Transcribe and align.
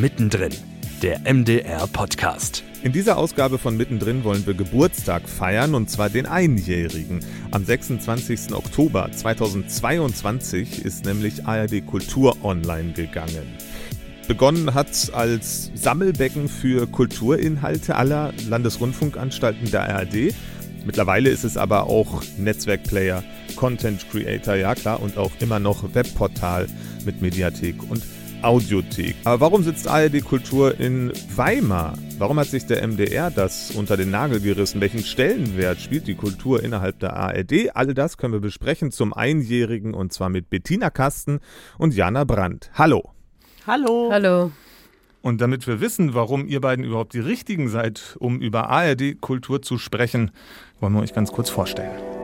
Mittendrin, 0.00 0.52
der 1.02 1.20
MDR-Podcast. 1.24 2.62
In 2.84 2.92
dieser 2.92 3.18
Ausgabe 3.18 3.58
von 3.58 3.76
Mittendrin 3.76 4.22
wollen 4.22 4.46
wir 4.46 4.54
Geburtstag 4.54 5.28
feiern 5.28 5.74
und 5.74 5.90
zwar 5.90 6.08
den 6.08 6.24
Einjährigen. 6.24 7.18
Am 7.50 7.64
26. 7.64 8.52
Oktober 8.52 9.10
2022 9.10 10.84
ist 10.84 11.04
nämlich 11.04 11.46
ARD 11.46 11.84
Kultur 11.84 12.36
online 12.44 12.92
gegangen. 12.92 13.56
Begonnen 14.28 14.72
hat 14.72 15.12
als 15.14 15.72
Sammelbecken 15.74 16.48
für 16.48 16.86
Kulturinhalte 16.86 17.96
aller 17.96 18.32
Landesrundfunkanstalten 18.48 19.68
der 19.72 19.92
ARD. 19.92 20.32
Mittlerweile 20.86 21.30
ist 21.30 21.42
es 21.42 21.56
aber 21.56 21.88
auch 21.88 22.22
Netzwerkplayer, 22.36 23.24
Content 23.56 24.08
Creator, 24.12 24.54
ja 24.54 24.76
klar, 24.76 25.02
und 25.02 25.18
auch 25.18 25.32
immer 25.40 25.58
noch 25.58 25.92
Webportal 25.92 26.68
mit 27.04 27.20
Mediathek 27.20 27.90
und 27.90 28.04
Audiothek. 28.42 29.16
Aber 29.24 29.40
warum 29.40 29.62
sitzt 29.62 29.88
ARD 29.88 30.24
Kultur 30.24 30.78
in 30.78 31.12
Weimar? 31.34 31.94
Warum 32.18 32.38
hat 32.38 32.48
sich 32.48 32.66
der 32.66 32.86
MDR 32.86 33.30
das 33.30 33.72
unter 33.72 33.96
den 33.96 34.10
Nagel 34.10 34.40
gerissen? 34.40 34.80
Welchen 34.80 35.00
Stellenwert 35.00 35.80
spielt 35.80 36.06
die 36.06 36.14
Kultur 36.14 36.62
innerhalb 36.62 36.98
der 37.00 37.14
ARD? 37.14 37.74
All 37.74 37.94
das 37.94 38.16
können 38.16 38.32
wir 38.32 38.40
besprechen 38.40 38.90
zum 38.90 39.12
Einjährigen 39.12 39.94
und 39.94 40.12
zwar 40.12 40.28
mit 40.28 40.50
Bettina 40.50 40.90
Kasten 40.90 41.40
und 41.78 41.94
Jana 41.94 42.24
Brandt. 42.24 42.70
Hallo. 42.74 43.12
Hallo. 43.66 44.10
Hallo. 44.10 44.52
Und 45.20 45.40
damit 45.40 45.66
wir 45.66 45.80
wissen, 45.80 46.14
warum 46.14 46.46
ihr 46.46 46.60
beiden 46.60 46.84
überhaupt 46.84 47.14
die 47.14 47.20
Richtigen 47.20 47.68
seid, 47.68 48.16
um 48.18 48.40
über 48.40 48.70
ARD 48.70 49.20
Kultur 49.20 49.62
zu 49.62 49.78
sprechen, 49.78 50.30
wollen 50.80 50.94
wir 50.94 51.02
euch 51.02 51.12
ganz 51.12 51.32
kurz 51.32 51.50
vorstellen. 51.50 52.17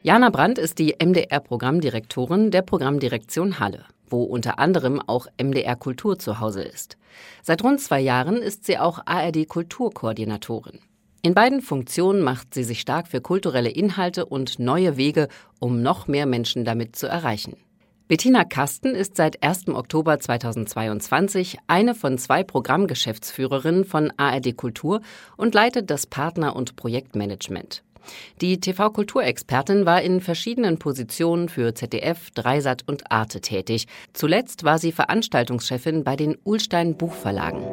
Jana 0.00 0.30
Brandt 0.30 0.58
ist 0.58 0.78
die 0.78 0.94
MDR-Programmdirektorin 1.04 2.52
der 2.52 2.62
Programmdirektion 2.62 3.58
Halle, 3.58 3.84
wo 4.08 4.22
unter 4.22 4.60
anderem 4.60 5.02
auch 5.04 5.26
MDR 5.42 5.74
Kultur 5.74 6.20
zu 6.20 6.38
Hause 6.38 6.62
ist. 6.62 6.96
Seit 7.42 7.64
rund 7.64 7.80
zwei 7.80 7.98
Jahren 7.98 8.36
ist 8.36 8.64
sie 8.64 8.78
auch 8.78 9.00
ARD 9.06 9.48
Kulturkoordinatorin. 9.48 10.78
In 11.22 11.34
beiden 11.34 11.60
Funktionen 11.60 12.22
macht 12.22 12.54
sie 12.54 12.62
sich 12.62 12.80
stark 12.80 13.08
für 13.08 13.20
kulturelle 13.20 13.70
Inhalte 13.70 14.24
und 14.24 14.60
neue 14.60 14.96
Wege, 14.96 15.26
um 15.58 15.82
noch 15.82 16.06
mehr 16.06 16.26
Menschen 16.26 16.64
damit 16.64 16.94
zu 16.94 17.08
erreichen. 17.08 17.56
Bettina 18.06 18.44
Kasten 18.44 18.94
ist 18.94 19.16
seit 19.16 19.42
1. 19.42 19.68
Oktober 19.68 20.18
2022 20.18 21.58
eine 21.66 21.94
von 21.96 22.16
zwei 22.18 22.44
Programmgeschäftsführerinnen 22.44 23.84
von 23.84 24.12
ARD 24.16 24.56
Kultur 24.56 25.00
und 25.36 25.54
leitet 25.54 25.90
das 25.90 26.06
Partner- 26.06 26.56
und 26.56 26.76
Projektmanagement. 26.76 27.82
Die 28.40 28.60
TV-Kulturexpertin 28.60 29.86
war 29.86 30.02
in 30.02 30.20
verschiedenen 30.20 30.78
Positionen 30.78 31.48
für 31.48 31.74
ZDF, 31.74 32.30
Dreisat 32.30 32.84
und 32.86 33.10
Arte 33.10 33.40
tätig. 33.40 33.86
Zuletzt 34.12 34.64
war 34.64 34.78
sie 34.78 34.92
Veranstaltungschefin 34.92 36.04
bei 36.04 36.16
den 36.16 36.36
Ulstein 36.44 36.96
Buchverlagen. 36.96 37.64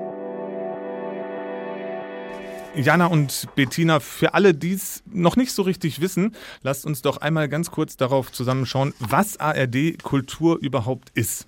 Jana 2.75 3.05
und 3.05 3.47
Bettina, 3.55 3.99
für 3.99 4.33
alle, 4.33 4.53
die 4.53 4.73
es 4.73 5.01
noch 5.11 5.37
nicht 5.37 5.53
so 5.53 5.61
richtig 5.61 6.01
wissen, 6.01 6.35
lasst 6.61 6.85
uns 6.85 7.01
doch 7.01 7.17
einmal 7.17 7.47
ganz 7.47 7.71
kurz 7.71 7.95
darauf 7.95 8.31
zusammenschauen, 8.31 8.93
was 8.99 9.39
ARD 9.39 10.01
Kultur 10.03 10.59
überhaupt 10.59 11.09
ist. 11.13 11.47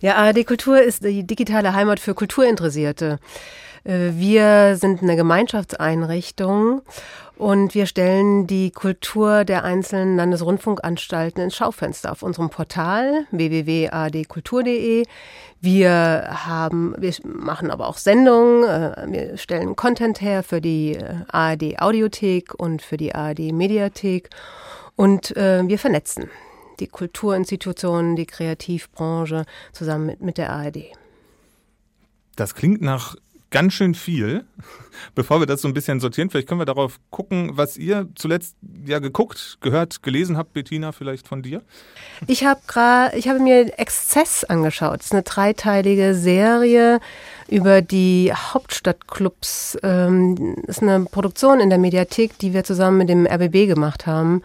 Ja, 0.00 0.16
ARD 0.16 0.46
Kultur 0.46 0.80
ist 0.80 1.04
die 1.04 1.26
digitale 1.26 1.74
Heimat 1.74 2.00
für 2.00 2.14
Kulturinteressierte. 2.14 3.18
Äh, 3.86 4.12
wir 4.14 4.76
sind 4.76 5.02
eine 5.02 5.16
Gemeinschaftseinrichtung 5.16 6.82
und 7.38 7.74
wir 7.74 7.86
stellen 7.86 8.46
die 8.46 8.70
Kultur 8.70 9.44
der 9.44 9.64
einzelnen 9.64 10.16
Landesrundfunkanstalten 10.16 11.42
ins 11.42 11.56
Schaufenster 11.56 12.10
auf 12.10 12.22
unserem 12.22 12.50
Portal 12.50 13.26
www.adkultur.de. 13.30 15.04
Wir 15.60 16.28
haben, 16.46 16.94
wir 16.98 17.14
machen 17.24 17.70
aber 17.70 17.88
auch 17.88 17.98
Sendungen, 17.98 18.64
äh, 18.64 19.06
wir 19.08 19.36
stellen 19.36 19.76
Content 19.76 20.20
her 20.20 20.42
für 20.42 20.60
die 20.60 20.96
äh, 20.96 21.14
ARD 21.28 21.80
Audiothek 21.80 22.54
und 22.54 22.82
für 22.82 22.96
die 22.96 23.14
ARD 23.14 23.52
Mediathek 23.52 24.30
und 24.96 25.34
wir 25.36 25.78
vernetzen 25.78 26.30
die 26.80 26.86
Kulturinstitutionen, 26.86 28.16
die 28.16 28.24
Kreativbranche 28.24 29.44
zusammen 29.72 30.06
mit, 30.06 30.22
mit 30.22 30.38
der 30.38 30.50
ARD. 30.50 30.84
Das 32.34 32.54
klingt 32.54 32.80
nach 32.80 33.16
ganz 33.56 33.72
schön 33.72 33.94
viel. 33.94 34.44
Bevor 35.14 35.40
wir 35.40 35.46
das 35.46 35.62
so 35.62 35.68
ein 35.68 35.72
bisschen 35.72 35.98
sortieren, 35.98 36.28
vielleicht 36.28 36.46
können 36.46 36.60
wir 36.60 36.66
darauf 36.66 37.00
gucken, 37.08 37.52
was 37.54 37.78
ihr 37.78 38.06
zuletzt 38.14 38.54
ja 38.84 38.98
geguckt, 38.98 39.56
gehört, 39.62 40.02
gelesen 40.02 40.36
habt, 40.36 40.52
Bettina, 40.52 40.92
vielleicht 40.92 41.26
von 41.26 41.40
dir. 41.40 41.62
Ich 42.26 42.44
habe 42.44 42.60
gerade, 42.66 43.16
ich 43.16 43.28
habe 43.28 43.38
mir 43.38 43.78
Exzess 43.78 44.44
angeschaut. 44.44 44.98
Das 44.98 45.06
ist 45.06 45.12
eine 45.12 45.22
dreiteilige 45.22 46.14
Serie 46.14 47.00
über 47.48 47.80
die 47.80 48.30
Hauptstadtclubs. 48.34 49.78
Ähm, 49.82 50.56
das 50.66 50.76
ist 50.76 50.82
eine 50.82 51.06
Produktion 51.06 51.58
in 51.58 51.70
der 51.70 51.78
Mediathek, 51.78 52.36
die 52.38 52.52
wir 52.52 52.62
zusammen 52.62 52.98
mit 52.98 53.08
dem 53.08 53.26
RBB 53.26 53.68
gemacht 53.68 54.06
haben. 54.06 54.42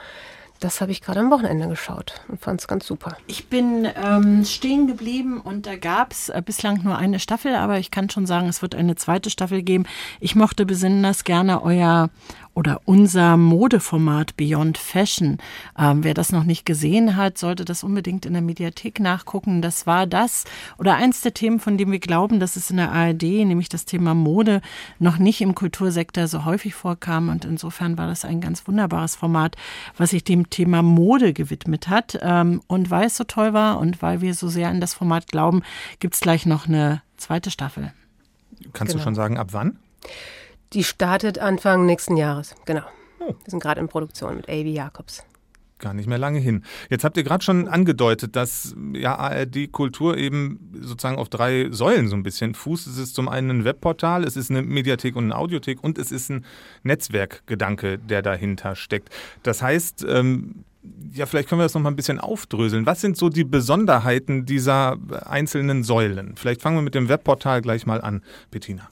Das 0.62 0.80
habe 0.80 0.92
ich 0.92 1.02
gerade 1.02 1.20
am 1.20 1.32
Wochenende 1.32 1.68
geschaut 1.68 2.22
und 2.28 2.40
fand 2.40 2.62
es 2.62 2.68
ganz 2.68 2.86
super. 2.86 3.18
Ich 3.26 3.48
bin 3.48 3.90
ähm, 3.96 4.46
stehen 4.46 4.86
geblieben 4.86 5.42
und 5.42 5.66
da 5.66 5.76
gab 5.76 6.12
es 6.12 6.30
äh, 6.30 6.40
bislang 6.46 6.84
nur 6.84 7.00
eine 7.00 7.18
Staffel, 7.20 7.56
aber 7.56 7.80
ich 7.80 7.90
kann 7.90 8.12
schon 8.12 8.28
sagen, 8.28 8.48
es 8.48 8.62
wird 8.62 8.76
eine 8.76 8.94
zweite 8.94 9.32
Staffel 9.32 9.64
geben. 9.64 9.86
Ich 10.20 10.36
mochte 10.36 10.68
besonders 10.68 11.24
gerne 11.24 11.64
euer 11.64 12.12
oder 12.54 12.82
unser 12.86 13.38
Modeformat 13.38 14.36
Beyond 14.36 14.78
Fashion. 14.78 15.38
Ähm, 15.78 16.04
wer 16.04 16.14
das 16.14 16.32
noch 16.32 16.44
nicht 16.44 16.66
gesehen 16.66 17.16
hat, 17.16 17.38
sollte 17.38 17.66
das 17.66 17.84
unbedingt 17.84 18.26
in 18.26 18.34
der 18.34 18.42
Mediathek 18.42 19.00
nachgucken. 19.00 19.62
Das 19.62 19.88
war 19.88 20.06
das 20.06 20.46
oder 20.78 20.96
eins 20.96 21.22
der 21.22 21.34
Themen, 21.34 21.60
von 21.60 21.78
dem 21.78 21.92
wir 21.92 22.00
glauben, 22.00 22.40
dass 22.40 22.56
es 22.56 22.70
in 22.70 22.78
der 22.78 22.92
ARD, 22.92 23.24
nämlich 23.24 23.70
das 23.70 23.86
Thema 23.86 24.14
Mode, 24.14 24.62
noch 25.00 25.18
nicht 25.18 25.42
im 25.42 25.56
Kultursektor 25.56 26.28
so 26.28 26.46
häufig 26.46 26.74
vorkam. 26.74 27.30
Und 27.30 27.46
insofern 27.46 27.98
war 27.98 28.08
das 28.08 28.26
ein 28.26 28.42
ganz 28.42 28.68
wunderbares 28.68 29.16
Format, 29.16 29.56
was 29.98 30.10
sich 30.12 30.24
dem 30.24 30.50
Thema 30.50 30.82
Mode 30.82 31.34
gewidmet 31.34 31.88
hat. 31.88 32.20
Ähm, 32.22 32.62
und 32.68 32.90
weil 32.90 33.08
es 33.08 33.16
so 33.16 33.24
toll 33.24 33.54
war 33.54 33.80
und 33.80 34.02
weil 34.02 34.22
wir 34.22 34.34
so 34.34 34.50
sehr 34.50 34.70
an 34.70 34.82
das 34.82 34.94
Format 34.94 35.28
glauben, 35.28 35.64
gibt 36.00 36.16
es 36.16 36.20
gleich 36.20 36.46
noch 36.46 36.68
eine 36.68 37.02
zweite 37.18 37.52
Staffel. 37.52 37.94
Kannst 38.74 38.94
genau. 38.94 39.00
du 39.00 39.04
schon 39.04 39.16
sagen, 39.16 39.38
ab 39.38 39.50
wann? 39.52 39.78
Die 40.74 40.84
startet 40.84 41.38
Anfang 41.40 41.86
nächsten 41.86 42.16
Jahres, 42.16 42.56
genau. 42.66 42.84
Oh. 43.20 43.28
Wir 43.28 43.52
sind 43.52 43.62
gerade 43.62 43.82
in 43.82 43.88
Produktion 43.88 44.38
mit 44.38 44.50
A.B. 44.50 44.72
Jacobs 44.72 45.24
gar 45.82 45.94
nicht 45.94 46.08
mehr 46.08 46.18
lange 46.18 46.40
hin. 46.40 46.64
Jetzt 46.90 47.04
habt 47.04 47.18
ihr 47.18 47.24
gerade 47.24 47.44
schon 47.44 47.68
angedeutet, 47.68 48.36
dass 48.38 48.76
ja 48.94 49.16
ARD 49.18 49.72
Kultur 49.72 50.16
eben 50.16 50.72
sozusagen 50.80 51.18
auf 51.18 51.28
drei 51.28 51.68
Säulen 51.72 52.08
so 52.08 52.16
ein 52.16 52.24
bisschen 52.24 52.54
fußt. 52.54 52.88
Es 52.88 52.98
ist 52.98 53.16
zum 53.16 53.28
einen 53.28 53.50
ein 53.50 53.66
Webportal, 53.66 54.24
es 54.24 54.38
ist 54.38 54.50
eine 54.50 54.62
Mediathek 54.62 55.16
und 55.16 55.26
eine 55.26 55.36
Audiothek 55.36 55.84
und 55.84 55.98
es 55.98 56.12
ist 56.12 56.30
ein 56.30 56.46
Netzwerkgedanke, 56.84 57.98
der 57.98 58.22
dahinter 58.22 58.76
steckt. 58.76 59.10
Das 59.44 59.62
heißt, 59.62 60.06
ähm, 60.08 60.64
ja, 61.14 61.26
vielleicht 61.26 61.50
können 61.50 61.60
wir 61.60 61.66
das 61.66 61.74
noch 61.74 61.82
mal 61.82 61.92
ein 61.92 61.96
bisschen 61.96 62.20
aufdröseln. 62.20 62.86
Was 62.86 63.02
sind 63.02 63.18
so 63.18 63.30
die 63.30 63.44
Besonderheiten 63.44 64.46
dieser 64.46 64.98
einzelnen 65.26 65.84
Säulen? 65.84 66.36
Vielleicht 66.38 66.62
fangen 66.62 66.78
wir 66.78 66.82
mit 66.82 66.96
dem 66.96 67.10
Webportal 67.10 67.62
gleich 67.62 67.86
mal 67.86 68.02
an, 68.02 68.24
Bettina. 68.50 68.90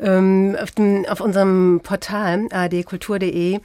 Ähm, 0.00 0.56
auf, 0.60 0.70
dem, 0.70 1.04
auf 1.06 1.20
unserem 1.20 1.80
Portal 1.82 2.46
adkultur.de 2.50 3.60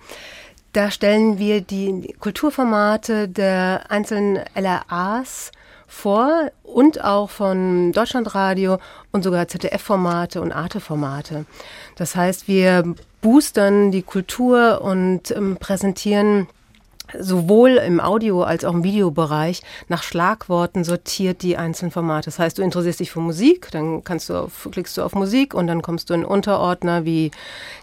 da 0.75 0.91
stellen 0.91 1.39
wir 1.39 1.61
die 1.61 2.13
Kulturformate 2.19 3.29
der 3.29 3.85
einzelnen 3.87 4.43
LRAs 4.55 5.53
vor 5.87 6.51
und 6.63 7.01
auch 7.01 7.29
von 7.29 7.93
Deutschlandradio 7.93 8.79
und 9.13 9.23
sogar 9.23 9.47
ZDF-Formate 9.47 10.41
und 10.41 10.51
Arte-Formate. 10.51 11.45
Das 11.95 12.17
heißt, 12.17 12.49
wir 12.49 12.93
boostern 13.21 13.91
die 13.91 14.01
Kultur 14.01 14.81
und 14.81 15.31
ähm, 15.31 15.55
präsentieren 15.57 16.47
sowohl 17.17 17.71
im 17.71 17.99
Audio- 17.99 18.43
als 18.43 18.65
auch 18.65 18.73
im 18.73 18.83
Videobereich 18.83 19.61
nach 19.87 20.03
Schlagworten 20.03 20.83
sortiert 20.83 21.41
die 21.41 21.57
einzelnen 21.57 21.91
Formate. 21.91 22.25
Das 22.25 22.39
heißt, 22.39 22.57
du 22.57 22.61
interessierst 22.61 22.99
dich 22.99 23.11
für 23.11 23.19
Musik, 23.19 23.69
dann 23.71 24.03
kannst 24.03 24.29
du 24.29 24.35
auf, 24.35 24.67
klickst 24.71 24.97
du 24.97 25.03
auf 25.03 25.13
Musik 25.15 25.53
und 25.53 25.67
dann 25.67 25.81
kommst 25.81 26.09
du 26.09 26.13
in 26.13 26.25
Unterordner 26.25 27.05
wie 27.05 27.31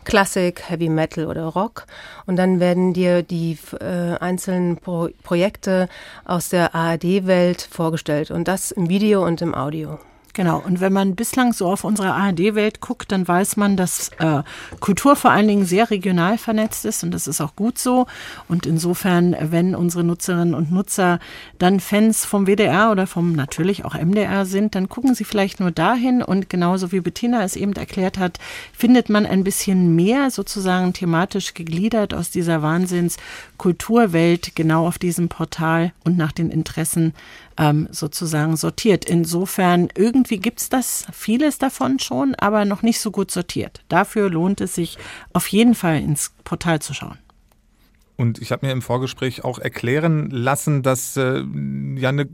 Klassik, 0.04 0.68
Heavy 0.68 0.88
Metal 0.88 1.26
oder 1.26 1.44
Rock 1.44 1.86
und 2.26 2.36
dann 2.36 2.60
werden 2.60 2.92
dir 2.92 3.22
die 3.22 3.58
äh, 3.80 4.16
einzelnen 4.18 4.76
Pro 4.76 5.08
Projekte 5.22 5.88
aus 6.24 6.48
der 6.48 6.74
ARD-Welt 6.74 7.68
vorgestellt 7.70 8.30
und 8.30 8.48
das 8.48 8.70
im 8.70 8.88
Video 8.88 9.24
und 9.24 9.42
im 9.42 9.54
Audio. 9.54 9.98
Genau, 10.34 10.62
und 10.64 10.80
wenn 10.80 10.94
man 10.94 11.14
bislang 11.14 11.52
so 11.52 11.70
auf 11.70 11.84
unsere 11.84 12.14
ARD-Welt 12.14 12.80
guckt, 12.80 13.12
dann 13.12 13.28
weiß 13.28 13.58
man, 13.58 13.76
dass 13.76 14.08
äh, 14.18 14.42
Kultur 14.80 15.14
vor 15.14 15.30
allen 15.30 15.46
Dingen 15.46 15.66
sehr 15.66 15.90
regional 15.90 16.38
vernetzt 16.38 16.86
ist 16.86 17.04
und 17.04 17.10
das 17.10 17.26
ist 17.26 17.42
auch 17.42 17.54
gut 17.54 17.78
so. 17.78 18.06
Und 18.48 18.64
insofern, 18.64 19.36
wenn 19.38 19.74
unsere 19.74 20.04
Nutzerinnen 20.04 20.54
und 20.54 20.72
Nutzer 20.72 21.18
dann 21.58 21.80
Fans 21.80 22.24
vom 22.24 22.46
WDR 22.46 22.90
oder 22.90 23.06
vom 23.06 23.32
natürlich 23.32 23.84
auch 23.84 23.94
MDR 23.94 24.46
sind, 24.46 24.74
dann 24.74 24.88
gucken 24.88 25.14
sie 25.14 25.24
vielleicht 25.24 25.60
nur 25.60 25.70
dahin 25.70 26.22
und 26.22 26.48
genauso 26.48 26.92
wie 26.92 27.00
Bettina 27.00 27.44
es 27.44 27.54
eben 27.54 27.74
erklärt 27.74 28.16
hat, 28.16 28.38
findet 28.72 29.10
man 29.10 29.26
ein 29.26 29.44
bisschen 29.44 29.94
mehr 29.94 30.30
sozusagen 30.30 30.94
thematisch 30.94 31.52
gegliedert 31.52 32.14
aus 32.14 32.30
dieser 32.30 32.62
Wahnsinns-Kulturwelt 33.62 34.56
genau 34.56 34.86
auf 34.86 34.98
diesem 34.98 35.28
Portal 35.28 35.92
und 36.04 36.16
nach 36.16 36.32
den 36.32 36.50
Interessen 36.50 37.14
ähm, 37.56 37.88
sozusagen 37.90 38.56
sortiert. 38.56 39.04
Insofern, 39.04 39.88
irgendwie 39.94 40.38
gibt 40.38 40.60
es 40.60 40.68
das, 40.68 41.06
vieles 41.12 41.58
davon 41.58 41.98
schon, 41.98 42.34
aber 42.36 42.64
noch 42.64 42.82
nicht 42.82 43.00
so 43.00 43.10
gut 43.10 43.30
sortiert. 43.30 43.82
Dafür 43.88 44.30
lohnt 44.30 44.60
es 44.60 44.74
sich 44.74 44.98
auf 45.32 45.46
jeden 45.48 45.74
Fall 45.74 45.98
ins 45.98 46.32
Portal 46.44 46.80
zu 46.80 46.94
schauen. 46.94 47.18
Und 48.16 48.40
ich 48.40 48.52
habe 48.52 48.66
mir 48.66 48.72
im 48.72 48.82
Vorgespräch 48.82 49.44
auch 49.44 49.58
erklären 49.58 50.30
lassen, 50.30 50.82
dass 50.82 51.16
äh, 51.16 51.42
ja 51.96 52.10
eine 52.10 52.28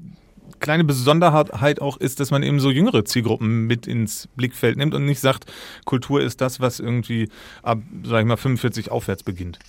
kleine 0.61 0.85
Besonderheit 0.85 1.81
auch 1.81 1.99
ist, 1.99 2.21
dass 2.21 2.31
man 2.31 2.43
eben 2.43 2.59
so 2.59 2.71
jüngere 2.71 3.05
Zielgruppen 3.05 3.67
mit 3.67 3.87
ins 3.87 4.29
Blickfeld 4.35 4.77
nimmt 4.77 4.93
und 4.95 5.05
nicht 5.05 5.21
sagt, 5.21 5.47
Kultur 5.85 6.21
ist 6.21 6.41
das, 6.41 6.59
was 6.59 6.81
irgendwie 6.81 7.29
ab, 7.63 7.79
sag 8.03 8.21
ich 8.21 8.27
mal, 8.27 8.37
45 8.37 8.91
aufwärts 8.91 9.23
beginnt. 9.23 9.61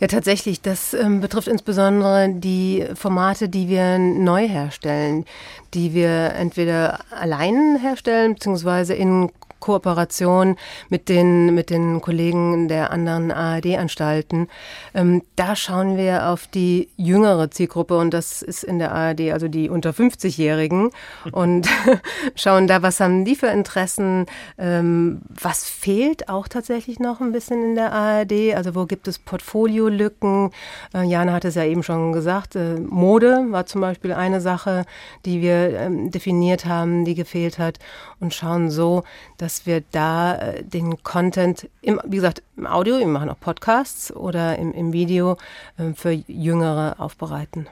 Ja, 0.00 0.06
tatsächlich. 0.06 0.62
Das 0.62 0.94
ähm, 0.94 1.20
betrifft 1.20 1.46
insbesondere 1.46 2.30
die 2.30 2.86
Formate, 2.94 3.50
die 3.50 3.68
wir 3.68 3.98
neu 3.98 4.48
herstellen, 4.48 5.26
die 5.74 5.92
wir 5.92 6.32
entweder 6.32 7.00
allein 7.10 7.78
herstellen, 7.78 8.34
beziehungsweise 8.34 8.94
in 8.94 9.30
Kooperation 9.60 10.56
mit 10.88 11.08
den, 11.08 11.54
mit 11.54 11.70
den 11.70 12.00
Kollegen 12.00 12.68
der 12.68 12.90
anderen 12.90 13.30
ARD-Anstalten. 13.30 14.48
Ähm, 14.94 15.22
da 15.36 15.54
schauen 15.54 15.96
wir 15.96 16.28
auf 16.28 16.46
die 16.46 16.88
jüngere 16.96 17.50
Zielgruppe 17.50 17.96
und 17.98 18.12
das 18.12 18.42
ist 18.42 18.64
in 18.64 18.78
der 18.78 18.92
ARD, 18.92 19.32
also 19.32 19.48
die 19.48 19.68
unter 19.68 19.90
50-Jährigen 19.90 20.90
und 21.32 21.68
schauen 22.34 22.66
da, 22.66 22.82
was 22.82 23.00
haben 23.00 23.24
die 23.24 23.36
für 23.36 23.48
Interessen, 23.48 24.26
ähm, 24.58 25.20
was 25.28 25.68
fehlt 25.68 26.28
auch 26.28 26.48
tatsächlich 26.48 26.98
noch 26.98 27.20
ein 27.20 27.32
bisschen 27.32 27.62
in 27.62 27.74
der 27.74 27.92
ARD, 27.92 28.54
also 28.54 28.74
wo 28.74 28.86
gibt 28.86 29.08
es 29.08 29.18
Portfoliolücken. 29.18 30.50
Äh, 30.94 31.04
Jana 31.04 31.32
hat 31.32 31.44
es 31.44 31.54
ja 31.54 31.64
eben 31.64 31.82
schon 31.82 32.12
gesagt, 32.12 32.56
äh, 32.56 32.76
Mode 32.80 33.46
war 33.50 33.66
zum 33.66 33.80
Beispiel 33.80 34.12
eine 34.12 34.40
Sache, 34.40 34.84
die 35.24 35.42
wir 35.42 35.78
ähm, 35.78 36.10
definiert 36.10 36.64
haben, 36.64 37.04
die 37.04 37.14
gefehlt 37.14 37.58
hat 37.58 37.78
und 38.20 38.34
schauen 38.34 38.70
so, 38.70 39.02
dass 39.38 39.49
wir 39.64 39.82
da 39.92 40.36
äh, 40.36 40.64
den 40.64 41.02
Content, 41.02 41.68
im, 41.82 42.00
wie 42.04 42.16
gesagt, 42.16 42.42
im 42.56 42.66
Audio, 42.66 42.98
wir 42.98 43.06
machen 43.06 43.28
auch 43.28 43.40
Podcasts 43.40 44.12
oder 44.14 44.58
im, 44.58 44.72
im 44.72 44.92
Video 44.92 45.36
äh, 45.76 45.92
für 45.94 46.10
Jüngere 46.10 46.98
aufbereiten. 46.98 47.66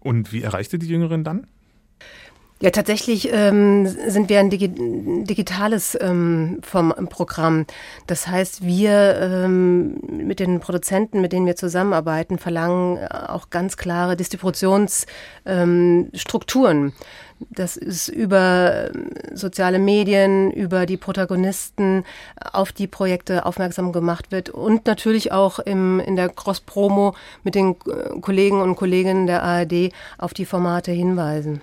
Und 0.00 0.32
wie 0.32 0.42
erreicht 0.42 0.72
ihr 0.72 0.78
die 0.78 0.86
Jüngeren 0.86 1.24
dann? 1.24 1.46
Ja, 2.60 2.70
tatsächlich 2.70 3.32
ähm, 3.32 3.84
sind 3.86 4.28
wir 4.28 4.38
ein 4.38 4.48
Digi 4.48 4.70
digitales 5.24 5.98
ähm, 6.00 6.60
vom 6.62 6.94
Programm. 7.10 7.66
Das 8.06 8.28
heißt, 8.28 8.64
wir 8.64 9.18
ähm, 9.20 9.98
mit 10.08 10.38
den 10.38 10.60
Produzenten, 10.60 11.20
mit 11.20 11.32
denen 11.32 11.46
wir 11.46 11.56
zusammenarbeiten, 11.56 12.38
verlangen 12.38 12.98
äh, 12.98 13.08
auch 13.10 13.50
ganz 13.50 13.76
klare 13.76 14.16
Distributionsstrukturen. 14.16 16.92
Das 17.50 17.76
ist 17.76 18.06
über 18.08 18.90
ähm, 18.94 19.10
soziale 19.32 19.80
Medien, 19.80 20.52
über 20.52 20.86
die 20.86 20.96
Protagonisten 20.96 22.04
auf 22.52 22.70
die 22.70 22.86
Projekte 22.86 23.46
aufmerksam 23.46 23.90
gemacht 23.90 24.30
wird 24.30 24.50
und 24.50 24.86
natürlich 24.86 25.32
auch 25.32 25.58
im, 25.58 25.98
in 25.98 26.14
der 26.14 26.28
Cross-Promo 26.28 27.16
mit 27.42 27.56
den 27.56 27.72
äh, 27.72 28.20
Kollegen 28.20 28.62
und 28.62 28.76
Kolleginnen 28.76 29.26
der 29.26 29.42
ARD 29.42 29.90
auf 30.18 30.34
die 30.34 30.46
Formate 30.46 30.92
hinweisen. 30.92 31.60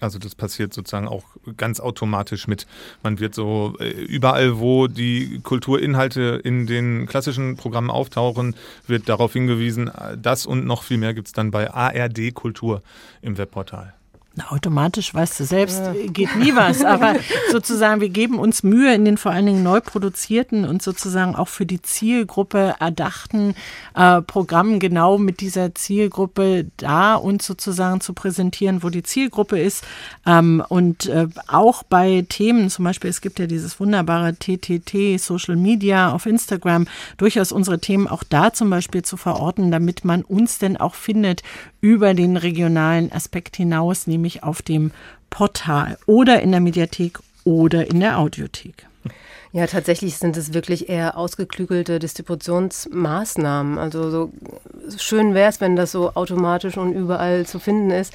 Also 0.00 0.18
das 0.18 0.34
passiert 0.34 0.72
sozusagen 0.72 1.08
auch 1.08 1.24
ganz 1.56 1.80
automatisch 1.80 2.46
mit. 2.46 2.66
Man 3.02 3.18
wird 3.18 3.34
so 3.34 3.74
äh, 3.80 3.88
überall, 3.90 4.58
wo 4.58 4.86
die 4.86 5.40
Kulturinhalte 5.42 6.40
in 6.42 6.66
den 6.66 7.06
klassischen 7.06 7.56
Programmen 7.56 7.90
auftauchen, 7.90 8.54
wird 8.86 9.08
darauf 9.08 9.32
hingewiesen, 9.32 9.88
äh, 9.88 10.16
das 10.16 10.46
und 10.46 10.66
noch 10.66 10.82
viel 10.82 10.98
mehr 10.98 11.14
gibt 11.14 11.28
es 11.28 11.32
dann 11.32 11.50
bei 11.50 11.70
ARD 11.70 12.34
Kultur 12.34 12.82
im 13.22 13.38
Webportal. 13.38 13.94
Na, 14.38 14.52
automatisch 14.52 15.12
weißt 15.12 15.40
du 15.40 15.44
selbst, 15.44 15.80
ja. 15.80 15.92
geht 16.12 16.36
nie 16.36 16.54
was. 16.54 16.84
Aber 16.84 17.16
sozusagen, 17.50 18.00
wir 18.00 18.08
geben 18.08 18.38
uns 18.38 18.62
Mühe 18.62 18.94
in 18.94 19.04
den 19.04 19.16
vor 19.16 19.32
allen 19.32 19.46
Dingen 19.46 19.64
neu 19.64 19.80
produzierten 19.80 20.64
und 20.64 20.80
sozusagen 20.80 21.34
auch 21.34 21.48
für 21.48 21.66
die 21.66 21.82
Zielgruppe 21.82 22.76
erdachten 22.78 23.56
äh, 23.96 24.22
Programmen 24.22 24.78
genau 24.78 25.18
mit 25.18 25.40
dieser 25.40 25.74
Zielgruppe 25.74 26.66
da 26.76 27.16
und 27.16 27.42
sozusagen 27.42 28.00
zu 28.00 28.12
präsentieren, 28.12 28.84
wo 28.84 28.90
die 28.90 29.02
Zielgruppe 29.02 29.58
ist. 29.58 29.82
Ähm, 30.24 30.62
und 30.68 31.06
äh, 31.06 31.26
auch 31.48 31.82
bei 31.82 32.24
Themen, 32.28 32.70
zum 32.70 32.84
Beispiel, 32.84 33.10
es 33.10 33.20
gibt 33.20 33.40
ja 33.40 33.48
dieses 33.48 33.80
wunderbare 33.80 34.36
TTT, 34.36 35.18
Social 35.18 35.56
Media 35.56 36.12
auf 36.12 36.26
Instagram, 36.26 36.86
durchaus 37.16 37.50
unsere 37.50 37.80
Themen 37.80 38.06
auch 38.06 38.22
da 38.22 38.52
zum 38.52 38.70
Beispiel 38.70 39.02
zu 39.02 39.16
verorten, 39.16 39.72
damit 39.72 40.04
man 40.04 40.22
uns 40.22 40.60
denn 40.60 40.76
auch 40.76 40.94
findet 40.94 41.42
über 41.80 42.14
den 42.14 42.36
regionalen 42.36 43.12
Aspekt 43.12 43.56
hinaus, 43.56 44.06
nämlich 44.06 44.42
auf 44.42 44.62
dem 44.62 44.90
Portal 45.30 45.98
oder 46.06 46.40
in 46.42 46.50
der 46.50 46.60
Mediathek 46.60 47.18
oder 47.44 47.88
in 47.88 48.00
der 48.00 48.18
Audiothek. 48.18 48.86
Ja, 49.52 49.66
tatsächlich 49.66 50.18
sind 50.18 50.36
es 50.36 50.52
wirklich 50.52 50.90
eher 50.90 51.16
ausgeklügelte 51.16 51.98
Distributionsmaßnahmen. 51.98 53.78
Also 53.78 54.10
so 54.10 54.32
schön 54.98 55.32
wäre 55.32 55.48
es, 55.48 55.60
wenn 55.60 55.74
das 55.74 55.92
so 55.92 56.12
automatisch 56.14 56.76
und 56.76 56.92
überall 56.92 57.46
zu 57.46 57.58
finden 57.58 57.90
ist. 57.90 58.12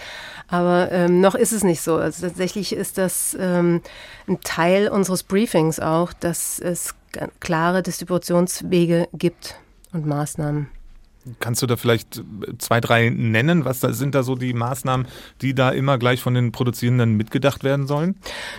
Aber 0.48 0.92
ähm, 0.92 1.22
noch 1.22 1.34
ist 1.34 1.52
es 1.52 1.64
nicht 1.64 1.82
so. 1.82 1.96
Also 1.96 2.28
tatsächlich 2.28 2.74
ist 2.74 3.00
das 3.00 3.36
ähm, 3.40 3.82
ein 4.28 4.42
Teil 4.42 4.90
unseres 4.90 5.24
Briefings 5.24 5.80
auch, 5.80 6.14
dass 6.14 6.60
es 6.60 6.94
klare 7.40 7.82
Distributionswege 7.82 9.08
gibt 9.14 9.56
und 9.92 10.06
Maßnahmen. 10.06 10.68
Kannst 11.40 11.62
du 11.62 11.68
da 11.68 11.78
vielleicht 11.78 12.22
zwei, 12.58 12.82
drei 12.82 13.10
nennen? 13.10 13.64
Was 13.64 13.80
da, 13.80 13.94
sind 13.94 14.14
da 14.14 14.24
so 14.24 14.36
die 14.36 14.54
Maßnahmen, 14.54 15.08
die 15.42 15.56
da 15.56 15.70
immer 15.70 15.98
gleich 15.98 16.22
von 16.22 16.34
den 16.34 16.52
Produzierenden 16.52 17.16
mitgedacht 17.16 17.64
werden 17.64 17.88
sollen? 17.88 18.16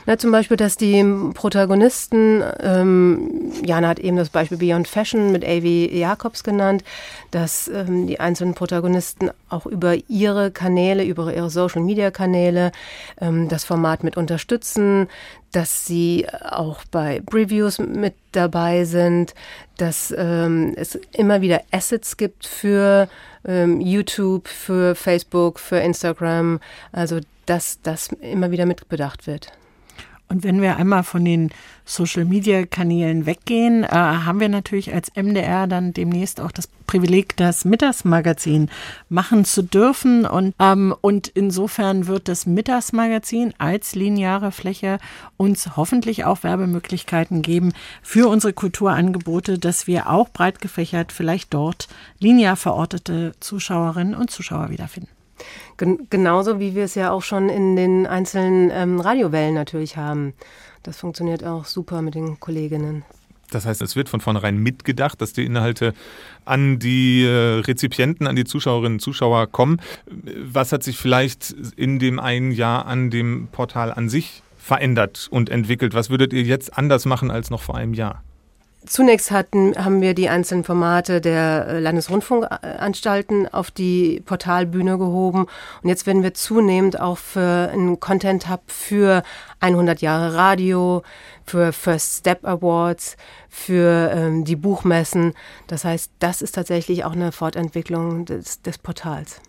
Na, 0.06 0.16
zum 0.16 0.30
Beispiel, 0.30 0.56
dass 0.56 0.76
die 0.76 1.04
Protagonisten, 1.34 2.42
ähm, 2.60 3.52
Jana 3.64 3.88
hat 3.88 3.98
eben 3.98 4.16
das 4.16 4.30
Beispiel 4.30 4.56
Beyond 4.56 4.88
Fashion 4.88 5.30
mit 5.30 5.44
Avi 5.44 5.90
Jacobs 5.92 6.42
genannt, 6.42 6.84
dass 7.30 7.68
ähm, 7.68 8.06
die 8.06 8.18
einzelnen 8.18 8.54
Protagonisten 8.54 9.30
auch 9.50 9.66
über 9.66 9.96
ihre 10.08 10.50
Kanäle, 10.50 11.04
über 11.04 11.34
ihre 11.34 11.50
Social-Media-Kanäle 11.50 12.72
ähm, 13.20 13.48
das 13.48 13.64
Format 13.64 14.04
mit 14.04 14.16
unterstützen, 14.16 15.08
dass 15.54 15.86
sie 15.86 16.26
auch 16.42 16.84
bei 16.90 17.22
Previews 17.24 17.78
mit 17.78 18.14
dabei 18.32 18.84
sind, 18.84 19.34
dass 19.76 20.12
ähm, 20.16 20.74
es 20.76 20.96
immer 21.12 21.42
wieder 21.42 21.62
Assets 21.70 22.16
gibt 22.16 22.44
für 22.44 23.08
ähm, 23.46 23.80
YouTube, 23.80 24.48
für 24.48 24.96
Facebook, 24.96 25.60
für 25.60 25.78
Instagram, 25.78 26.58
also 26.90 27.20
dass 27.46 27.80
das 27.82 28.08
immer 28.20 28.50
wieder 28.50 28.66
mitbedacht 28.66 29.28
wird. 29.28 29.52
Und 30.34 30.42
wenn 30.42 30.60
wir 30.60 30.78
einmal 30.78 31.04
von 31.04 31.24
den 31.24 31.50
Social-Media-Kanälen 31.84 33.24
weggehen, 33.24 33.84
äh, 33.84 33.88
haben 33.88 34.40
wir 34.40 34.48
natürlich 34.48 34.92
als 34.92 35.14
MDR 35.14 35.68
dann 35.68 35.92
demnächst 35.92 36.40
auch 36.40 36.50
das 36.50 36.66
Privileg, 36.88 37.36
das 37.36 37.64
Mittagsmagazin 37.64 38.68
machen 39.08 39.44
zu 39.44 39.62
dürfen. 39.62 40.26
Und, 40.26 40.52
ähm, 40.58 40.92
und 41.02 41.28
insofern 41.28 42.08
wird 42.08 42.26
das 42.26 42.46
Mittagsmagazin 42.46 43.54
als 43.58 43.94
lineare 43.94 44.50
Fläche 44.50 44.98
uns 45.36 45.76
hoffentlich 45.76 46.24
auch 46.24 46.42
Werbemöglichkeiten 46.42 47.40
geben 47.40 47.72
für 48.02 48.28
unsere 48.28 48.52
Kulturangebote, 48.52 49.60
dass 49.60 49.86
wir 49.86 50.10
auch 50.10 50.30
breit 50.30 50.60
gefächert 50.60 51.12
vielleicht 51.12 51.54
dort 51.54 51.86
linear 52.18 52.56
verortete 52.56 53.34
Zuschauerinnen 53.38 54.16
und 54.16 54.32
Zuschauer 54.32 54.70
wiederfinden. 54.70 55.13
Gen 55.76 56.06
genauso 56.10 56.60
wie 56.60 56.74
wir 56.74 56.84
es 56.84 56.94
ja 56.94 57.10
auch 57.10 57.22
schon 57.22 57.48
in 57.48 57.76
den 57.76 58.06
einzelnen 58.06 58.70
ähm, 58.72 59.00
Radiowellen 59.00 59.54
natürlich 59.54 59.96
haben. 59.96 60.34
Das 60.82 60.98
funktioniert 60.98 61.44
auch 61.44 61.64
super 61.64 62.02
mit 62.02 62.14
den 62.14 62.38
Kolleginnen. 62.40 63.04
Das 63.50 63.66
heißt, 63.66 63.82
es 63.82 63.94
wird 63.94 64.08
von 64.08 64.20
vornherein 64.20 64.56
mitgedacht, 64.56 65.20
dass 65.20 65.32
die 65.32 65.44
Inhalte 65.44 65.94
an 66.44 66.78
die 66.78 67.24
äh, 67.24 67.60
Rezipienten, 67.60 68.26
an 68.26 68.36
die 68.36 68.44
Zuschauerinnen 68.44 68.94
und 68.94 69.00
Zuschauer 69.00 69.46
kommen. 69.46 69.80
Was 70.06 70.72
hat 70.72 70.82
sich 70.82 70.96
vielleicht 70.96 71.54
in 71.76 71.98
dem 71.98 72.18
einen 72.18 72.50
Jahr 72.52 72.86
an 72.86 73.10
dem 73.10 73.48
Portal 73.52 73.92
an 73.92 74.08
sich 74.08 74.42
verändert 74.58 75.28
und 75.30 75.50
entwickelt? 75.50 75.94
Was 75.94 76.10
würdet 76.10 76.32
ihr 76.32 76.42
jetzt 76.42 76.76
anders 76.76 77.04
machen 77.04 77.30
als 77.30 77.50
noch 77.50 77.62
vor 77.62 77.76
einem 77.76 77.94
Jahr? 77.94 78.22
Zunächst 78.86 79.30
hatten, 79.30 79.74
haben 79.76 80.02
wir 80.02 80.14
die 80.14 80.28
einzelnen 80.28 80.62
Formate 80.62 81.20
der 81.20 81.66
äh, 81.68 81.80
Landesrundfunkanstalten 81.80 83.48
auf 83.48 83.70
die 83.70 84.22
Portalbühne 84.26 84.98
gehoben 84.98 85.46
und 85.82 85.88
jetzt 85.88 86.06
werden 86.06 86.22
wir 86.22 86.34
zunehmend 86.34 87.00
auch 87.00 87.16
für 87.16 87.70
einen 87.72 87.98
Content 87.98 88.50
Hub 88.50 88.62
für 88.66 89.22
100 89.60 90.02
Jahre 90.02 90.34
Radio, 90.34 91.02
für 91.46 91.72
First 91.72 92.18
Step 92.18 92.44
Awards, 92.44 93.16
für 93.48 94.10
ähm, 94.12 94.44
die 94.44 94.56
Buchmessen. 94.56 95.32
Das 95.66 95.84
heißt, 95.84 96.10
das 96.18 96.42
ist 96.42 96.54
tatsächlich 96.54 97.04
auch 97.04 97.12
eine 97.12 97.32
Fortentwicklung 97.32 98.26
des, 98.26 98.60
des 98.60 98.76
Portals. 98.76 99.40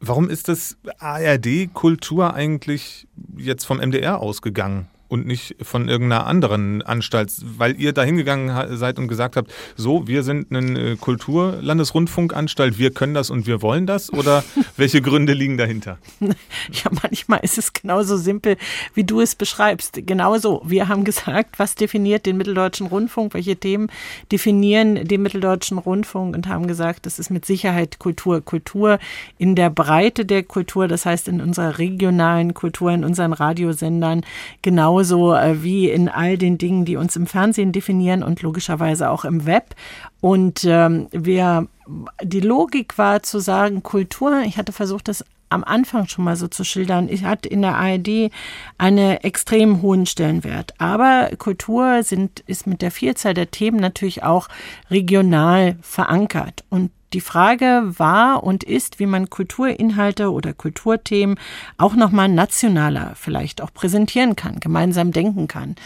Warum 0.00 0.30
ist 0.30 0.46
das 0.46 0.76
ARD 0.98 1.72
Kultur 1.74 2.32
eigentlich 2.34 3.08
jetzt 3.36 3.64
vom 3.64 3.78
MDR 3.78 4.20
ausgegangen? 4.20 4.86
Und 5.08 5.26
nicht 5.26 5.56
von 5.62 5.88
irgendeiner 5.88 6.26
anderen 6.26 6.82
Anstalt, 6.82 7.32
weil 7.42 7.80
ihr 7.80 7.92
da 7.92 8.02
hingegangen 8.02 8.76
seid 8.76 8.98
und 8.98 9.08
gesagt 9.08 9.36
habt, 9.36 9.52
so, 9.76 10.06
wir 10.06 10.22
sind 10.22 10.54
eine 10.54 10.92
äh, 10.92 10.96
Kulturlandesrundfunkanstalt, 10.96 12.78
wir 12.78 12.92
können 12.92 13.14
das 13.14 13.30
und 13.30 13.46
wir 13.46 13.62
wollen 13.62 13.86
das? 13.86 14.12
Oder 14.12 14.44
welche 14.76 15.00
Gründe 15.02 15.32
liegen 15.32 15.56
dahinter? 15.56 15.98
Ja, 16.70 16.90
manchmal 17.02 17.40
ist 17.42 17.56
es 17.56 17.72
genauso 17.72 18.16
simpel, 18.16 18.56
wie 18.94 19.04
du 19.04 19.20
es 19.20 19.34
beschreibst. 19.34 20.00
Genauso. 20.06 20.62
Wir 20.64 20.88
haben 20.88 21.04
gesagt, 21.04 21.58
was 21.58 21.74
definiert 21.74 22.26
den 22.26 22.36
Mitteldeutschen 22.36 22.86
Rundfunk, 22.86 23.32
welche 23.34 23.56
Themen 23.56 23.88
definieren 24.30 25.06
den 25.06 25.22
Mitteldeutschen 25.22 25.78
Rundfunk 25.78 26.36
und 26.36 26.46
haben 26.46 26.66
gesagt, 26.66 27.06
das 27.06 27.18
ist 27.18 27.30
mit 27.30 27.46
Sicherheit 27.46 27.98
Kultur. 27.98 28.42
Kultur 28.42 28.98
in 29.38 29.54
der 29.54 29.70
Breite 29.70 30.24
der 30.24 30.42
Kultur, 30.42 30.88
das 30.88 31.06
heißt 31.06 31.28
in 31.28 31.40
unserer 31.40 31.78
regionalen 31.78 32.54
Kultur, 32.54 32.92
in 32.92 33.04
unseren 33.04 33.32
Radiosendern, 33.32 34.24
genau 34.62 34.97
genauso 34.98 35.34
äh, 35.34 35.62
wie 35.62 35.90
in 35.90 36.08
all 36.08 36.36
den 36.36 36.58
Dingen, 36.58 36.84
die 36.84 36.96
uns 36.96 37.14
im 37.14 37.26
Fernsehen 37.26 37.70
definieren 37.72 38.24
und 38.24 38.42
logischerweise 38.42 39.10
auch 39.10 39.24
im 39.24 39.46
Web. 39.46 39.76
Und 40.20 40.64
ähm, 40.64 41.06
wir, 41.12 41.68
die 42.22 42.40
Logik 42.40 42.98
war 42.98 43.22
zu 43.22 43.38
sagen, 43.38 43.84
Kultur, 43.84 44.42
ich 44.44 44.58
hatte 44.58 44.72
versucht, 44.72 45.06
das 45.06 45.24
am 45.50 45.62
Anfang 45.64 46.08
schon 46.08 46.24
mal 46.24 46.36
so 46.36 46.48
zu 46.48 46.62
schildern, 46.64 47.08
ich 47.08 47.24
hatte 47.24 47.48
in 47.48 47.62
der 47.62 47.76
ARD 47.76 48.30
einen 48.76 49.16
extrem 49.18 49.82
hohen 49.82 50.04
Stellenwert. 50.04 50.74
Aber 50.78 51.30
Kultur 51.38 52.02
sind, 52.02 52.40
ist 52.40 52.66
mit 52.66 52.82
der 52.82 52.90
Vielzahl 52.90 53.34
der 53.34 53.50
Themen 53.50 53.78
natürlich 53.78 54.24
auch 54.24 54.48
regional 54.90 55.76
verankert. 55.80 56.64
Und 56.70 56.90
die 57.12 57.20
Frage 57.20 57.94
war 57.98 58.44
und 58.44 58.64
ist, 58.64 58.98
wie 58.98 59.06
man 59.06 59.30
Kulturinhalte 59.30 60.30
oder 60.30 60.52
Kulturthemen 60.52 61.38
auch 61.76 61.94
nochmal 61.94 62.28
nationaler 62.28 63.12
vielleicht 63.14 63.62
auch 63.62 63.72
präsentieren 63.72 64.36
kann, 64.36 64.60
gemeinsam 64.60 65.12
denken 65.12 65.48
kann. 65.48 65.76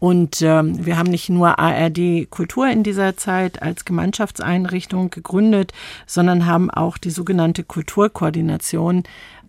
Und 0.00 0.42
ähm, 0.42 0.86
wir 0.86 0.96
haben 0.96 1.10
nicht 1.10 1.28
nur 1.28 1.58
ARD 1.58 2.30
Kultur 2.30 2.68
in 2.68 2.84
dieser 2.84 3.16
Zeit 3.16 3.62
als 3.62 3.84
Gemeinschaftseinrichtung 3.84 5.10
gegründet, 5.10 5.72
sondern 6.06 6.46
haben 6.46 6.70
auch 6.70 6.98
die 6.98 7.10
sogenannte 7.10 7.64
Kulturkoordination 7.64 9.02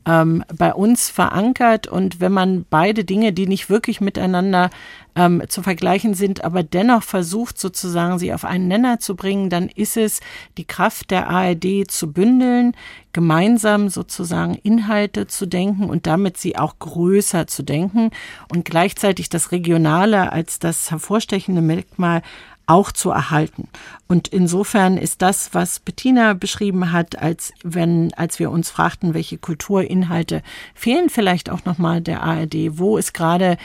ähm, 0.09 0.43
bei 0.57 0.73
uns 0.73 1.09
verankert. 1.09 1.87
Und 1.87 2.19
wenn 2.19 2.31
man 2.31 2.65
beide 2.67 3.05
Dinge, 3.05 3.31
die 3.31 3.45
nicht 3.45 3.69
wirklich 3.69 4.01
miteinander 4.01 4.71
ähm, 5.15 5.43
zu 5.47 5.61
vergleichen 5.61 6.15
sind, 6.15 6.43
aber 6.43 6.63
dennoch 6.63 7.03
versucht 7.03 7.59
sozusagen 7.59 8.17
sie 8.17 8.33
auf 8.33 8.43
einen 8.43 8.67
Nenner 8.67 8.99
zu 8.99 9.15
bringen, 9.15 9.49
dann 9.49 9.69
ist 9.69 9.97
es 9.97 10.19
die 10.57 10.65
Kraft 10.65 11.11
der 11.11 11.29
ARD 11.29 11.89
zu 11.89 12.11
bündeln, 12.11 12.73
gemeinsam 13.13 13.89
sozusagen 13.89 14.55
Inhalte 14.55 15.27
zu 15.27 15.45
denken 15.45 15.89
und 15.89 16.07
damit 16.07 16.37
sie 16.37 16.57
auch 16.57 16.79
größer 16.79 17.47
zu 17.47 17.63
denken 17.63 18.09
und 18.51 18.65
gleichzeitig 18.65 19.29
das 19.29 19.51
Regionale 19.51 20.31
als 20.31 20.59
das 20.59 20.89
hervorstechende 20.89 21.61
Merkmal 21.61 22.23
auch 22.69 22.91
zu 22.91 23.09
erhalten. 23.09 23.67
Und 24.07 24.27
insofern 24.27 24.97
ist 24.97 25.23
das, 25.23 25.53
was 25.53 25.79
Bettina 25.79 26.33
beschrieben 26.33 26.91
hat, 26.91 27.17
als 27.17 27.51
wenn, 27.63 28.13
als 28.13 28.37
wir 28.37 28.51
uns 28.51 28.69
fragten, 28.69 29.15
welche 29.15 29.39
Kulturinhalte 29.39 30.43
fehlen 30.75 31.09
vielleicht 31.09 31.49
auch 31.49 31.65
nochmal 31.65 32.01
der 32.01 32.21
ARD, 32.21 32.77
wo 32.77 32.97
ist 32.97 33.15
gerade 33.15 33.57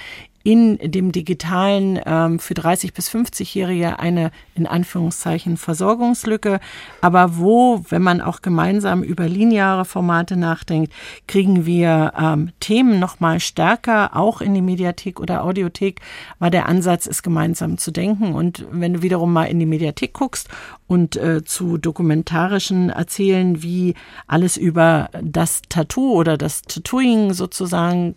in 0.45 0.77
dem 0.79 1.11
digitalen 1.11 1.99
ähm, 2.05 2.39
für 2.39 2.53
30 2.53 2.93
bis 2.93 3.09
50-Jährige 3.09 3.99
eine 3.99 4.31
in 4.55 4.67
Anführungszeichen 4.67 5.57
Versorgungslücke. 5.57 6.61
Aber 7.01 7.39
wo, 7.39 7.83
wenn 7.89 8.03
man 8.03 8.21
auch 8.21 8.43
gemeinsam 8.43 9.03
über 9.03 9.27
lineare 9.27 9.87
Formate 9.87 10.37
nachdenkt, 10.37 10.93
kriegen 11.27 11.65
wir 11.65 12.13
ähm, 12.19 12.53
Themen 12.61 13.01
noch 13.01 13.21
mal 13.21 13.41
stärker 13.41 14.15
auch 14.15 14.43
in 14.43 14.53
die 14.53 14.61
Mediathek 14.61 15.19
oder 15.19 15.45
Audiothek, 15.45 16.03
weil 16.39 16.51
der 16.51 16.69
Ansatz 16.69 17.07
ist 17.07 17.23
gemeinsam 17.23 17.79
zu 17.79 17.91
denken. 17.91 18.35
Und 18.35 18.67
wenn 18.71 18.93
du 18.93 19.03
wiederum 19.03 19.33
mal 19.33 19.45
in 19.45 19.59
die 19.59 19.67
Mediathek 19.67 20.13
guckst 20.13 20.51
und 20.87 21.17
äh, 21.17 21.43
zu 21.43 21.79
dokumentarischen 21.79 22.91
erzählen, 22.91 23.63
wie 23.63 23.95
alles 24.27 24.59
über 24.59 25.09
das 25.23 25.63
Tattoo 25.71 26.13
oder 26.13 26.37
das 26.37 26.61
Tattooing 26.61 27.33
sozusagen 27.33 28.15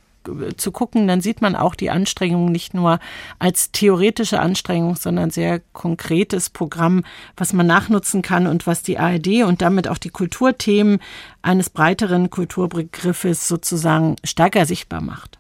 zu 0.58 0.72
gucken, 0.72 1.08
dann 1.08 1.22
sieht 1.22 1.42
man 1.42 1.56
auch 1.56 1.76
die 1.76 1.90
Anstrengung 1.90 2.52
nicht 2.52 2.74
nur 2.74 3.00
als 3.40 3.72
theoretische 3.72 4.40
Anstrengung, 4.40 4.96
sondern 4.96 5.30
sehr 5.30 5.62
konkretes 5.74 6.50
Programm, 6.50 7.04
was 7.36 7.54
man 7.54 7.68
nachnutzen 7.68 8.22
kann 8.22 8.48
und 8.48 8.68
was 8.68 8.84
die 8.84 8.98
ARD 8.98 9.44
und 9.46 9.62
damit 9.62 9.88
auch 9.88 9.98
die 9.98 10.10
Kulturthemen 10.10 11.00
eines 11.42 11.70
breiteren 11.70 12.30
Kulturbegriffes 12.30 13.48
sozusagen 13.48 14.16
stärker 14.24 14.66
sichtbar 14.66 15.02
macht. 15.02 15.38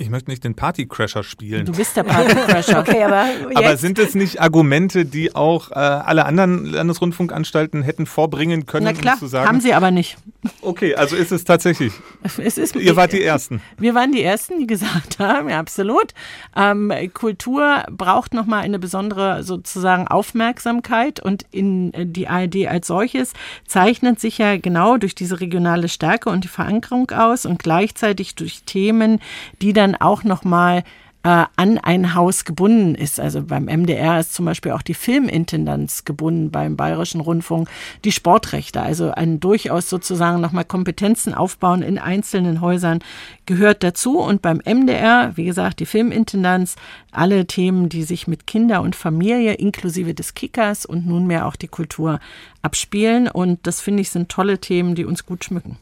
Ich 0.00 0.10
möchte 0.10 0.30
nicht 0.30 0.44
den 0.44 0.54
Partycrasher 0.54 1.24
spielen. 1.24 1.66
Du 1.66 1.72
bist 1.72 1.96
der 1.96 2.04
Partycrasher. 2.04 2.78
okay, 2.88 3.02
aber, 3.02 3.26
aber 3.52 3.76
sind 3.76 3.98
es 3.98 4.14
nicht 4.14 4.40
Argumente, 4.40 5.04
die 5.04 5.34
auch 5.34 5.72
äh, 5.72 5.74
alle 5.74 6.24
anderen 6.24 6.66
Landesrundfunkanstalten 6.66 7.82
hätten 7.82 8.06
vorbringen 8.06 8.64
können, 8.64 8.84
Na 8.84 8.92
klar, 8.92 9.14
um 9.14 9.18
zu 9.18 9.26
sagen? 9.26 9.48
haben 9.48 9.60
sie 9.60 9.74
aber 9.74 9.90
nicht. 9.90 10.16
Okay, 10.62 10.94
also 10.94 11.16
ist 11.16 11.32
es 11.32 11.42
tatsächlich. 11.42 11.92
Es 12.38 12.58
ist, 12.58 12.76
Ihr 12.76 12.94
wart 12.94 13.12
die 13.12 13.24
Ersten. 13.24 13.60
Wir 13.76 13.96
waren 13.96 14.12
die 14.12 14.22
Ersten, 14.22 14.60
die 14.60 14.68
gesagt 14.68 15.18
haben, 15.18 15.48
ja, 15.48 15.58
absolut. 15.58 16.14
Ähm, 16.54 16.92
Kultur 17.12 17.82
braucht 17.90 18.34
nochmal 18.34 18.62
eine 18.62 18.78
besondere 18.78 19.42
sozusagen 19.42 20.06
Aufmerksamkeit 20.06 21.18
und 21.18 21.44
in 21.50 21.92
äh, 21.92 22.06
die 22.06 22.28
ARD 22.28 22.68
als 22.68 22.86
solches 22.86 23.32
zeichnet 23.66 24.20
sich 24.20 24.38
ja 24.38 24.58
genau 24.58 24.96
durch 24.96 25.16
diese 25.16 25.40
regionale 25.40 25.88
Stärke 25.88 26.30
und 26.30 26.44
die 26.44 26.48
Verankerung 26.48 27.10
aus 27.10 27.44
und 27.44 27.60
gleichzeitig 27.60 28.36
durch 28.36 28.62
Themen, 28.62 29.20
die 29.60 29.72
dann 29.72 29.88
dann 29.88 30.00
auch 30.00 30.24
nochmal 30.24 30.84
äh, 31.24 31.44
an 31.56 31.78
ein 31.78 32.14
Haus 32.14 32.44
gebunden 32.44 32.94
ist. 32.94 33.18
Also 33.18 33.42
beim 33.42 33.64
MDR 33.64 34.20
ist 34.20 34.34
zum 34.34 34.44
Beispiel 34.44 34.72
auch 34.72 34.82
die 34.82 34.94
Filmintendanz 34.94 36.04
gebunden, 36.04 36.50
beim 36.50 36.76
Bayerischen 36.76 37.20
Rundfunk 37.20 37.68
die 38.04 38.12
Sportrechte. 38.12 38.80
Also 38.80 39.10
ein 39.10 39.40
durchaus 39.40 39.88
sozusagen 39.88 40.40
nochmal 40.40 40.64
Kompetenzen 40.64 41.34
aufbauen 41.34 41.82
in 41.82 41.98
einzelnen 41.98 42.60
Häusern 42.60 43.00
gehört 43.46 43.82
dazu. 43.82 44.18
Und 44.18 44.42
beim 44.42 44.60
MDR, 44.64 45.36
wie 45.36 45.44
gesagt, 45.44 45.80
die 45.80 45.86
Filmintendanz, 45.86 46.76
alle 47.10 47.46
Themen, 47.46 47.88
die 47.88 48.04
sich 48.04 48.28
mit 48.28 48.46
Kinder 48.46 48.80
und 48.82 48.94
Familie 48.94 49.54
inklusive 49.54 50.14
des 50.14 50.34
Kickers 50.34 50.86
und 50.86 51.06
nunmehr 51.06 51.46
auch 51.46 51.56
die 51.56 51.68
Kultur 51.68 52.20
abspielen. 52.62 53.28
Und 53.28 53.66
das 53.66 53.80
finde 53.80 54.02
ich 54.02 54.10
sind 54.10 54.28
tolle 54.28 54.58
Themen, 54.58 54.94
die 54.94 55.04
uns 55.04 55.26
gut 55.26 55.44
schmücken. 55.44 55.78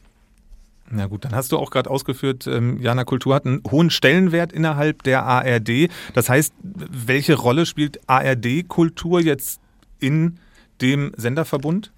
Na 0.89 1.07
gut, 1.07 1.25
dann 1.25 1.35
hast 1.35 1.51
du 1.51 1.57
auch 1.57 1.69
gerade 1.69 1.89
ausgeführt, 1.89 2.47
ähm, 2.47 2.81
Jana 2.81 3.03
Kultur 3.03 3.35
hat 3.35 3.45
einen 3.45 3.61
hohen 3.69 3.89
Stellenwert 3.89 4.53
innerhalb 4.53 5.03
der 5.03 5.25
ARD. 5.25 5.89
Das 6.13 6.29
heißt, 6.29 6.53
welche 6.63 7.35
Rolle 7.35 7.65
spielt 7.65 7.99
ARD 8.09 8.67
Kultur 8.67 9.19
jetzt 9.19 9.59
in 9.99 10.39
dem 10.81 11.11
Senderverbund? 11.17 11.91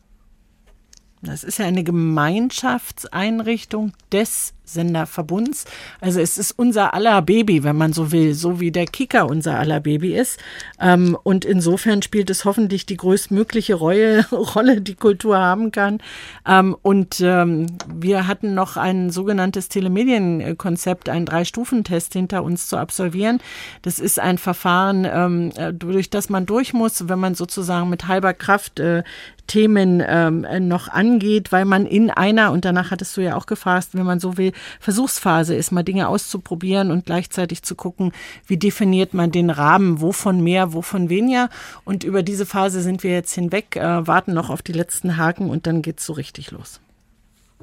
Das 1.21 1.43
ist 1.43 1.59
ja 1.59 1.65
eine 1.65 1.83
Gemeinschaftseinrichtung 1.83 3.91
des 4.11 4.53
Senderverbunds. 4.63 5.65
Also 5.99 6.19
es 6.19 6.37
ist 6.37 6.51
unser 6.51 6.93
aller 6.93 7.21
Baby, 7.21 7.63
wenn 7.63 7.75
man 7.75 7.91
so 7.91 8.11
will, 8.11 8.33
so 8.33 8.59
wie 8.59 8.71
der 8.71 8.85
Kicker 8.85 9.27
unser 9.27 9.59
aller 9.59 9.79
Baby 9.79 10.15
ist. 10.15 10.39
Ähm, 10.79 11.17
und 11.23 11.43
insofern 11.43 12.01
spielt 12.01 12.29
es 12.29 12.45
hoffentlich 12.45 12.85
die 12.85 12.97
größtmögliche 12.97 13.73
Rolle, 13.75 14.81
die 14.81 14.95
Kultur 14.95 15.37
haben 15.37 15.71
kann. 15.71 15.99
Ähm, 16.47 16.75
und 16.81 17.19
ähm, 17.21 17.65
wir 17.93 18.27
hatten 18.27 18.53
noch 18.53 18.77
ein 18.77 19.09
sogenanntes 19.09 19.69
Telemedienkonzept, 19.69 21.09
einen 21.09 21.25
Drei-Stufen-Test 21.25 22.13
hinter 22.13 22.43
uns 22.43 22.67
zu 22.67 22.77
absolvieren. 22.77 23.39
Das 23.81 23.99
ist 23.99 24.19
ein 24.19 24.37
Verfahren, 24.37 25.51
äh, 25.55 25.73
durch 25.73 26.09
das 26.09 26.29
man 26.29 26.45
durch 26.45 26.73
muss, 26.73 27.09
wenn 27.09 27.19
man 27.19 27.35
sozusagen 27.35 27.89
mit 27.89 28.07
halber 28.07 28.33
Kraft 28.33 28.79
äh, 28.79 29.03
Themen 29.49 30.01
ähm, 30.05 30.45
noch 30.67 30.87
angeht, 30.87 31.51
weil 31.51 31.65
man 31.65 31.85
in 31.85 32.09
einer, 32.09 32.53
und 32.53 32.63
danach 32.63 32.91
hattest 32.91 33.17
du 33.17 33.21
ja 33.21 33.35
auch 33.35 33.47
gefragt, 33.47 33.89
wenn 33.93 34.05
man 34.05 34.19
so 34.19 34.37
will, 34.37 34.53
Versuchsphase 34.79 35.55
ist, 35.55 35.71
mal 35.71 35.83
Dinge 35.83 36.07
auszuprobieren 36.07 36.91
und 36.91 37.05
gleichzeitig 37.05 37.63
zu 37.63 37.75
gucken, 37.75 38.13
wie 38.47 38.57
definiert 38.57 39.13
man 39.13 39.31
den 39.31 39.49
Rahmen, 39.49 39.99
wovon 39.99 40.41
mehr, 40.41 40.73
wovon 40.73 41.09
weniger. 41.09 41.49
Und 41.83 42.03
über 42.03 42.23
diese 42.23 42.45
Phase 42.45 42.81
sind 42.81 43.03
wir 43.03 43.11
jetzt 43.11 43.33
hinweg, 43.33 43.75
äh, 43.75 44.07
warten 44.07 44.33
noch 44.33 44.49
auf 44.49 44.61
die 44.61 44.73
letzten 44.73 45.17
Haken 45.17 45.49
und 45.49 45.67
dann 45.67 45.81
geht's 45.81 46.05
so 46.05 46.13
richtig 46.13 46.51
los. 46.51 46.79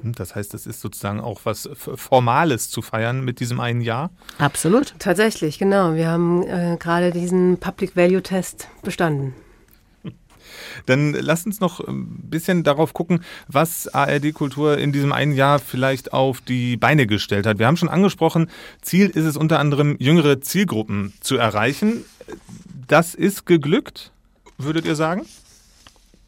Hm, 0.02 0.14
das 0.14 0.34
heißt, 0.34 0.54
es 0.54 0.66
ist 0.66 0.80
sozusagen 0.80 1.20
auch 1.20 1.40
was 1.44 1.68
Formales 1.72 2.68
zu 2.68 2.82
feiern 2.82 3.24
mit 3.24 3.40
diesem 3.40 3.60
einen 3.60 3.80
Jahr? 3.80 4.10
Absolut. 4.38 4.94
Tatsächlich, 4.98 5.58
genau. 5.58 5.94
Wir 5.94 6.08
haben 6.08 6.42
äh, 6.42 6.76
gerade 6.78 7.12
diesen 7.12 7.58
Public 7.58 7.96
Value 7.96 8.22
Test 8.22 8.68
bestanden. 8.82 9.34
Dann 10.84 11.12
lasst 11.12 11.46
uns 11.46 11.60
noch 11.60 11.80
ein 11.80 12.28
bisschen 12.28 12.62
darauf 12.62 12.92
gucken, 12.92 13.20
was 13.48 13.88
ARD 13.88 14.34
Kultur 14.34 14.78
in 14.78 14.92
diesem 14.92 15.12
einen 15.12 15.32
Jahr 15.32 15.58
vielleicht 15.58 16.12
auf 16.12 16.40
die 16.40 16.76
Beine 16.76 17.06
gestellt 17.06 17.46
hat. 17.46 17.58
Wir 17.58 17.66
haben 17.66 17.76
schon 17.76 17.88
angesprochen, 17.88 18.50
Ziel 18.82 19.08
ist 19.08 19.24
es 19.24 19.36
unter 19.36 19.58
anderem, 19.58 19.96
jüngere 19.98 20.40
Zielgruppen 20.40 21.12
zu 21.20 21.36
erreichen. 21.36 22.04
Das 22.88 23.14
ist 23.14 23.46
geglückt, 23.46 24.12
würdet 24.58 24.84
ihr 24.84 24.94
sagen? 24.94 25.26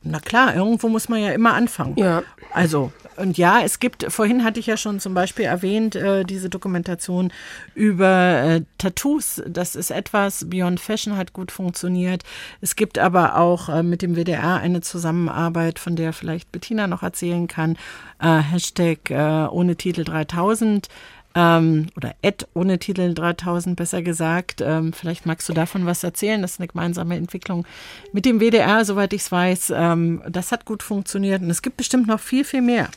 Na 0.02 0.20
klar, 0.20 0.54
irgendwo 0.54 0.88
muss 0.88 1.08
man 1.08 1.20
ja 1.20 1.32
immer 1.32 1.54
anfangen. 1.54 1.96
Ja. 1.98 2.22
Also, 2.52 2.92
und 3.18 3.38
ja, 3.38 3.60
es 3.62 3.78
gibt, 3.80 4.06
vorhin 4.10 4.44
hatte 4.44 4.60
ich 4.60 4.66
ja 4.66 4.76
schon 4.76 5.00
zum 5.00 5.14
Beispiel 5.14 5.44
erwähnt, 5.44 5.96
äh, 5.96 6.24
diese 6.24 6.48
Dokumentation 6.48 7.32
über 7.74 8.42
äh, 8.42 8.62
Tattoos. 8.78 9.42
Das 9.46 9.74
ist 9.74 9.90
etwas, 9.90 10.48
Beyond 10.48 10.80
Fashion 10.80 11.16
hat 11.16 11.32
gut 11.32 11.52
funktioniert. 11.52 12.22
Es 12.60 12.76
gibt 12.76 12.98
aber 12.98 13.36
auch 13.36 13.68
äh, 13.68 13.82
mit 13.82 14.02
dem 14.02 14.16
WDR 14.16 14.56
eine 14.56 14.80
Zusammenarbeit, 14.80 15.78
von 15.78 15.96
der 15.96 16.12
vielleicht 16.12 16.52
Bettina 16.52 16.86
noch 16.86 17.02
erzählen 17.02 17.48
kann. 17.48 17.76
Äh, 18.20 18.38
Hashtag 18.38 19.10
äh, 19.10 19.48
ohne 19.50 19.76
Titel 19.76 20.04
3000 20.04 20.88
ähm, 21.34 21.86
oder 21.96 22.14
Ed 22.22 22.48
ohne 22.54 22.78
Titel 22.78 23.14
3000 23.14 23.76
besser 23.76 24.02
gesagt. 24.02 24.60
Ähm, 24.60 24.92
vielleicht 24.92 25.26
magst 25.26 25.48
du 25.48 25.52
davon 25.52 25.86
was 25.86 26.02
erzählen. 26.02 26.42
Das 26.42 26.52
ist 26.52 26.60
eine 26.60 26.68
gemeinsame 26.68 27.16
Entwicklung 27.16 27.66
mit 28.12 28.24
dem 28.24 28.40
WDR, 28.40 28.84
soweit 28.84 29.12
ich 29.12 29.22
es 29.22 29.32
weiß. 29.32 29.72
Ähm, 29.74 30.22
das 30.28 30.52
hat 30.52 30.64
gut 30.64 30.82
funktioniert 30.82 31.42
und 31.42 31.50
es 31.50 31.62
gibt 31.62 31.76
bestimmt 31.76 32.06
noch 32.08 32.20
viel, 32.20 32.44
viel 32.44 32.62
mehr. 32.62 32.88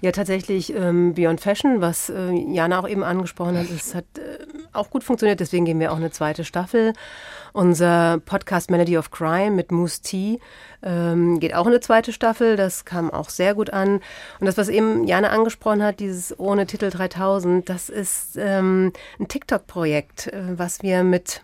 Ja, 0.00 0.12
tatsächlich 0.12 0.74
ähm, 0.74 1.14
Beyond 1.14 1.40
Fashion, 1.40 1.80
was 1.80 2.10
äh, 2.10 2.32
Jana 2.32 2.80
auch 2.80 2.88
eben 2.88 3.02
angesprochen 3.02 3.56
hat, 3.58 3.70
es 3.70 3.94
hat 3.94 4.04
äh, 4.18 4.38
auch 4.72 4.90
gut 4.90 5.04
funktioniert, 5.04 5.40
deswegen 5.40 5.64
gehen 5.64 5.80
wir 5.80 5.92
auch 5.92 5.96
eine 5.96 6.10
zweite 6.10 6.44
Staffel. 6.44 6.92
Unser 7.52 8.20
Podcast 8.24 8.70
Melody 8.70 8.98
of 8.98 9.10
Crime 9.10 9.52
mit 9.52 9.72
Moose 9.72 10.02
T 10.02 10.40
ähm, 10.82 11.40
geht 11.40 11.54
auch 11.54 11.66
eine 11.66 11.80
zweite 11.80 12.12
Staffel, 12.12 12.56
das 12.56 12.84
kam 12.84 13.10
auch 13.10 13.30
sehr 13.30 13.54
gut 13.54 13.70
an. 13.70 14.00
Und 14.40 14.46
das, 14.46 14.58
was 14.58 14.68
eben 14.68 15.04
Jana 15.04 15.30
angesprochen 15.30 15.82
hat, 15.82 16.00
dieses 16.00 16.38
ohne 16.38 16.66
Titel 16.66 16.90
3000, 16.90 17.68
das 17.68 17.88
ist 17.88 18.36
ähm, 18.36 18.92
ein 19.18 19.28
TikTok-Projekt, 19.28 20.28
äh, 20.28 20.58
was 20.58 20.82
wir 20.82 21.02
mit 21.02 21.40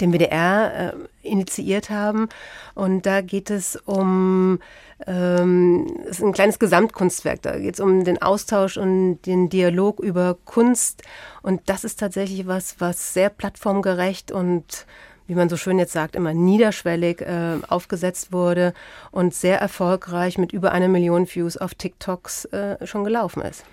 dem 0.00 0.12
WDR 0.12 0.94
äh, 0.94 1.28
initiiert 1.28 1.90
haben. 1.90 2.28
Und 2.74 3.06
da 3.06 3.22
geht 3.22 3.50
es 3.50 3.76
um 3.76 4.60
ähm, 5.06 5.86
es 6.04 6.18
ist 6.18 6.24
ein 6.24 6.32
kleines 6.32 6.58
Gesamtkunstwerk. 6.58 7.42
Da 7.42 7.58
geht 7.58 7.74
es 7.74 7.80
um 7.80 8.04
den 8.04 8.20
Austausch 8.20 8.76
und 8.76 9.20
den 9.22 9.48
Dialog 9.48 10.00
über 10.00 10.36
Kunst. 10.44 11.02
Und 11.42 11.62
das 11.66 11.84
ist 11.84 11.98
tatsächlich 12.00 12.46
was, 12.46 12.76
was 12.80 13.14
sehr 13.14 13.30
plattformgerecht 13.30 14.32
und 14.32 14.86
wie 15.26 15.36
man 15.36 15.48
so 15.48 15.56
schön 15.56 15.78
jetzt 15.78 15.92
sagt, 15.92 16.16
immer 16.16 16.34
niederschwellig 16.34 17.20
äh, 17.20 17.58
aufgesetzt 17.68 18.32
wurde 18.32 18.74
und 19.12 19.32
sehr 19.32 19.60
erfolgreich 19.60 20.38
mit 20.38 20.52
über 20.52 20.72
einer 20.72 20.88
Million 20.88 21.28
Views 21.32 21.56
auf 21.56 21.74
TikToks 21.74 22.46
äh, 22.46 22.84
schon 22.84 23.04
gelaufen 23.04 23.42
ist. 23.42 23.64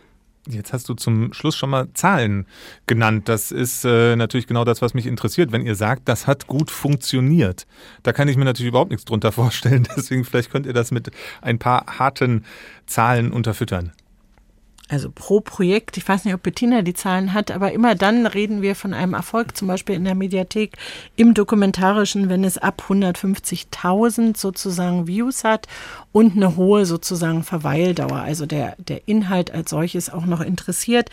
Jetzt 0.49 0.73
hast 0.73 0.87
du 0.89 0.93
zum 0.93 1.33
Schluss 1.33 1.55
schon 1.55 1.69
mal 1.69 1.87
Zahlen 1.93 2.45
genannt. 2.85 3.27
Das 3.27 3.51
ist 3.51 3.85
äh, 3.85 4.15
natürlich 4.15 4.47
genau 4.47 4.63
das, 4.63 4.81
was 4.81 4.93
mich 4.93 5.05
interessiert. 5.05 5.51
Wenn 5.51 5.65
ihr 5.65 5.75
sagt, 5.75 6.07
das 6.07 6.27
hat 6.27 6.47
gut 6.47 6.71
funktioniert, 6.71 7.67
da 8.03 8.13
kann 8.13 8.27
ich 8.27 8.37
mir 8.37 8.45
natürlich 8.45 8.69
überhaupt 8.69 8.91
nichts 8.91 9.05
drunter 9.05 9.31
vorstellen. 9.33 9.87
Deswegen 9.95 10.23
vielleicht 10.23 10.51
könnt 10.51 10.65
ihr 10.65 10.73
das 10.73 10.91
mit 10.91 11.11
ein 11.41 11.59
paar 11.59 11.85
harten 11.99 12.45
Zahlen 12.85 13.31
unterfüttern 13.31 13.91
also 14.89 15.11
pro 15.13 15.41
Projekt, 15.41 15.97
ich 15.97 16.07
weiß 16.07 16.23
nicht, 16.23 16.33
ob 16.33 16.43
Bettina 16.43 16.81
die 16.81 16.93
Zahlen 16.93 17.33
hat, 17.33 17.51
aber 17.51 17.73
immer 17.73 17.95
dann 17.95 18.25
reden 18.25 18.61
wir 18.61 18.73
von 18.75 18.93
einem 18.93 19.13
Erfolg, 19.13 19.57
zum 19.57 19.67
Beispiel 19.67 19.95
in 19.95 20.05
der 20.05 20.15
Mediathek 20.15 20.77
im 21.17 21.33
Dokumentarischen, 21.33 22.29
wenn 22.29 22.45
es 22.45 22.57
ab 22.57 22.83
150.000 22.87 24.37
sozusagen 24.37 25.07
Views 25.07 25.43
hat 25.43 25.67
und 26.13 26.37
eine 26.37 26.55
hohe 26.55 26.85
sozusagen 26.85 27.43
Verweildauer, 27.43 28.19
also 28.19 28.45
der, 28.45 28.75
der 28.77 29.07
Inhalt 29.07 29.51
als 29.51 29.71
solches 29.71 30.09
auch 30.09 30.25
noch 30.25 30.39
interessiert. 30.39 31.09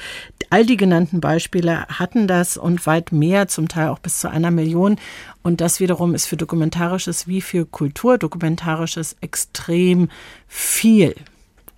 All 0.50 0.64
die 0.64 0.76
genannten 0.76 1.20
Beispiele 1.20 1.86
hatten 1.88 2.28
das 2.28 2.56
und 2.56 2.86
weit 2.86 3.10
mehr, 3.10 3.48
zum 3.48 3.66
Teil 3.66 3.88
auch 3.88 3.98
bis 3.98 4.20
zu 4.20 4.30
einer 4.30 4.52
Million. 4.52 4.96
Und 5.42 5.60
das 5.60 5.80
wiederum 5.80 6.14
ist 6.14 6.26
für 6.26 6.36
Dokumentarisches 6.36 7.26
wie 7.26 7.40
für 7.40 7.66
Kulturdokumentarisches 7.66 9.16
extrem 9.20 10.08
viel 10.46 11.14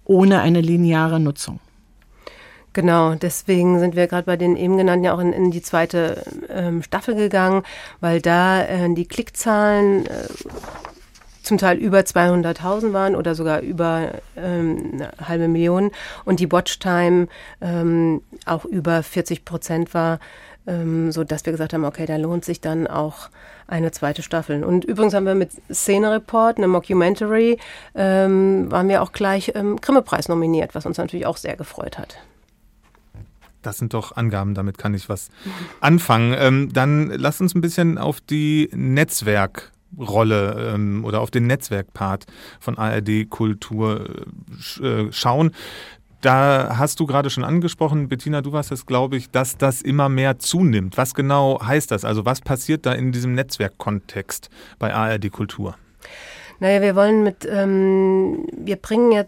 ohne 0.05 0.41
eine 0.41 0.61
lineare 0.61 1.19
Nutzung. 1.19 1.59
Genau, 2.77 3.15
deswegen 3.15 3.79
sind 3.79 3.97
wir 3.97 4.07
gerade 4.07 4.27
bei 4.27 4.37
den 4.37 4.55
eben 4.55 4.77
genannten 4.77 5.03
ja 5.03 5.15
auch 5.15 5.19
in, 5.19 5.33
in 5.33 5.51
die 5.51 5.63
zweite 5.63 6.23
ähm, 6.51 6.83
Staffel 6.83 7.15
gegangen, 7.15 7.63
weil 8.01 8.21
da 8.21 8.63
äh, 8.65 8.93
die 8.93 9.09
Klickzahlen 9.09 10.05
äh, 10.05 10.11
zum 11.43 11.57
Teil 11.57 11.79
über 11.79 12.01
200.000 12.01 12.93
waren 12.93 13.17
oder 13.17 13.35
sogar 13.35 13.61
über 13.61 14.11
ähm, 14.37 14.91
eine 14.93 15.11
halbe 15.27 15.49
Million 15.49 15.91
und 16.27 16.39
die 16.39 16.53
Watchtime 16.53 17.29
ähm, 17.63 18.21
auch 18.45 18.67
über 18.67 19.03
40 19.03 19.47
Prozent 19.47 19.95
war, 19.95 20.19
ähm, 20.67 21.13
so 21.13 21.25
dass 21.25 21.47
wir 21.47 21.53
gesagt 21.53 21.73
haben, 21.73 21.87
okay, 21.87 22.05
da 22.05 22.17
lohnt 22.17 22.45
sich 22.45 22.61
dann 22.61 22.87
auch 22.87 23.31
eine 23.67 23.91
zweite 23.91 24.21
Staffel. 24.21 24.65
Und 24.65 24.85
übrigens 24.85 25.15
haben 25.15 25.25
wir 25.25 25.35
mit 25.35 25.53
Szene 25.73 26.13
Report, 26.13 26.59
eine 26.59 26.69
Mockumentary, 26.69 27.59
ähm, 27.95 28.71
waren 28.71 28.91
wir 28.91 29.01
auch 29.01 29.13
gleich 29.13 29.53
ähm, 29.55 29.81
Grimme-Preis 29.81 30.29
nominiert, 30.29 30.75
was 30.75 30.85
uns 30.85 30.99
natürlich 30.99 31.25
auch 31.25 31.39
sehr 31.39 31.57
gefreut 31.57 31.97
hat. 31.97 32.19
Das 33.67 33.79
sind 33.79 33.95
doch 33.95 34.17
Angaben, 34.17 34.55
damit 34.55 34.79
kann 34.79 34.95
ich 34.95 35.09
was 35.09 35.29
anfangen. 35.81 36.37
Ähm, 36.39 36.73
dann 36.73 37.11
lass 37.11 37.41
uns 37.41 37.57
ein 37.57 37.61
bisschen 37.61 37.99
auf 37.99 38.21
die 38.21 38.71
Netzwerkrolle 38.73 40.73
ähm, 40.73 41.05
oder 41.05 41.21
auf 41.21 41.33
den 41.33 41.49
Netzwerkpart 41.49 42.27
von 42.61 42.79
ARD 42.79 43.29
Kultur 43.29 44.09
äh, 44.81 45.11
schauen. 45.11 45.51
Da 46.21 46.77
hast 46.79 47.01
du 47.01 47.07
gerade 47.07 47.29
schon 47.29 47.43
angesprochen, 47.43 48.09
Bettina, 48.09 48.41
du 48.41 48.53
warst 48.53 48.71
es, 48.71 48.87
glaube 48.87 49.17
ich, 49.17 49.31
dass 49.31 49.59
das 49.59 49.83
immer 49.83 50.09
mehr 50.09 50.39
zunimmt. 50.39 50.97
Was 50.97 51.15
genau 51.15 51.61
heißt 51.61 51.91
das? 51.91 52.05
Also 52.05 52.25
was 52.25 52.41
passiert 52.41 52.87
da 52.87 52.93
in 52.93 53.11
diesem 53.11 53.35
Netzwerkkontext 53.35 54.49
bei 54.79 54.95
ARD 54.95 55.33
Kultur? 55.33 55.75
Naja, 56.61 56.81
wir 56.81 56.97
wollen 56.97 57.23
mit, 57.23 57.47
ähm, 57.51 58.47
wir 58.57 58.77
bringen 58.77 59.13
ja, 59.13 59.25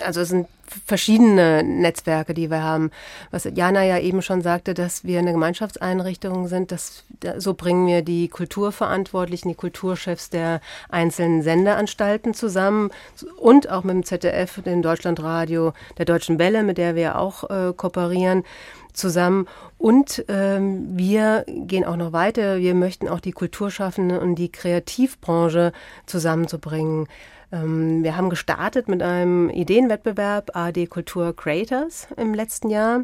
also 0.00 0.20
es 0.20 0.28
sind 0.28 0.46
verschiedene 0.86 1.62
Netzwerke, 1.62 2.34
die 2.34 2.50
wir 2.50 2.62
haben. 2.62 2.90
Was 3.30 3.44
Jana 3.44 3.84
ja 3.84 3.98
eben 3.98 4.22
schon 4.22 4.40
sagte, 4.40 4.74
dass 4.74 5.04
wir 5.04 5.18
eine 5.18 5.32
Gemeinschaftseinrichtung 5.32 6.48
sind, 6.48 6.72
dass, 6.72 7.04
so 7.36 7.54
bringen 7.54 7.86
wir 7.86 8.02
die 8.02 8.28
Kulturverantwortlichen, 8.28 9.50
die 9.50 9.54
Kulturchefs 9.54 10.30
der 10.30 10.60
einzelnen 10.88 11.42
Sendeanstalten 11.42 12.32
zusammen 12.32 12.90
und 13.38 13.68
auch 13.68 13.84
mit 13.84 13.94
dem 13.94 14.04
ZDF, 14.04 14.62
dem 14.62 14.82
Deutschlandradio, 14.82 15.72
der 15.98 16.06
Deutschen 16.06 16.38
Welle, 16.38 16.62
mit 16.62 16.78
der 16.78 16.94
wir 16.94 17.18
auch 17.18 17.50
äh, 17.50 17.72
kooperieren 17.74 18.44
zusammen. 18.92 19.46
Und 19.78 20.24
ähm, 20.28 20.96
wir 20.96 21.44
gehen 21.46 21.84
auch 21.84 21.96
noch 21.96 22.12
weiter. 22.12 22.58
Wir 22.58 22.74
möchten 22.74 23.08
auch 23.08 23.20
die 23.20 23.32
Kulturschaffenden 23.32 24.18
und 24.18 24.36
die 24.36 24.52
Kreativbranche 24.52 25.72
zusammenzubringen. 26.06 27.08
Ähm, 27.52 28.02
wir 28.02 28.16
haben 28.16 28.30
gestartet 28.30 28.88
mit 28.88 29.02
einem 29.02 29.50
Ideenwettbewerb 29.50 30.56
AD 30.56 30.86
Kultur 30.86 31.36
Creators 31.36 32.08
im 32.16 32.34
letzten 32.34 32.70
Jahr. 32.70 33.02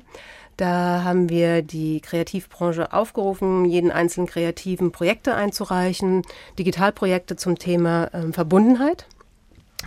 Da 0.57 1.05
haben 1.05 1.29
wir 1.29 1.63
die 1.63 2.01
Kreativbranche 2.01 2.93
aufgerufen, 2.93 3.65
jeden 3.65 3.93
einzelnen 3.93 4.27
kreativen 4.27 4.91
Projekte 4.91 5.37
einzureichen, 5.37 6.23
Digitalprojekte 6.59 7.37
zum 7.37 7.59
Thema 7.59 8.11
ähm, 8.13 8.33
Verbundenheit 8.33 9.07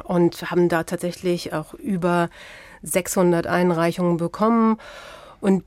und 0.05 0.49
haben 0.49 0.69
da 0.69 0.83
tatsächlich 0.83 1.53
auch 1.53 1.73
über 1.73 2.29
600 2.83 3.47
Einreichungen 3.47 4.15
bekommen. 4.15 4.77
Und 5.41 5.65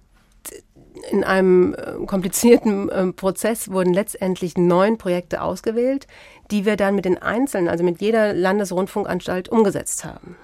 in 1.11 1.25
einem 1.25 1.75
komplizierten 2.07 2.89
äh, 2.89 3.13
Prozess 3.13 3.71
wurden 3.71 3.93
letztendlich 3.93 4.57
neun 4.57 4.99
Projekte 4.99 5.43
ausgewählt, 5.43 6.07
die 6.51 6.65
wir 6.65 6.77
dann 6.77 6.95
mit 6.95 7.05
den 7.05 7.21
Einzelnen, 7.21 7.69
also 7.69 7.85
mit 7.85 8.01
jeder 8.01 8.33
Landesrundfunkanstalt 8.33 9.49
umgesetzt 9.49 10.05
haben. 10.05 10.37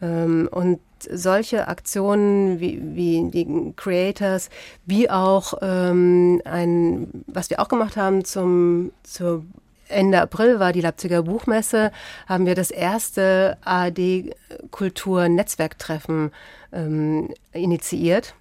Ähm, 0.00 0.48
und 0.50 0.80
solche 1.10 1.68
Aktionen 1.68 2.60
wie, 2.60 2.80
wie 2.94 3.30
die 3.30 3.72
Creators, 3.76 4.48
wie 4.86 5.10
auch 5.10 5.52
ähm, 5.62 6.40
ein, 6.44 7.08
was 7.26 7.50
wir 7.50 7.60
auch 7.60 7.68
gemacht 7.68 7.96
haben 7.96 8.24
zum, 8.24 8.92
zur 9.02 9.44
Ende 9.88 10.20
April 10.20 10.58
war 10.58 10.72
die 10.72 10.80
Leipziger 10.80 11.22
Buchmesse, 11.22 11.92
haben 12.26 12.46
wir 12.46 12.54
das 12.54 12.70
erste 12.70 13.58
AD-Kultur-Netzwerktreffen 13.64 16.30
ähm, 16.72 17.28
initiiert 17.52 18.34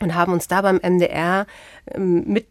und 0.00 0.14
haben 0.14 0.32
uns 0.32 0.48
da 0.48 0.62
beim 0.62 0.80
MDR 0.82 1.46
ähm, 1.94 2.24
mit 2.26 2.46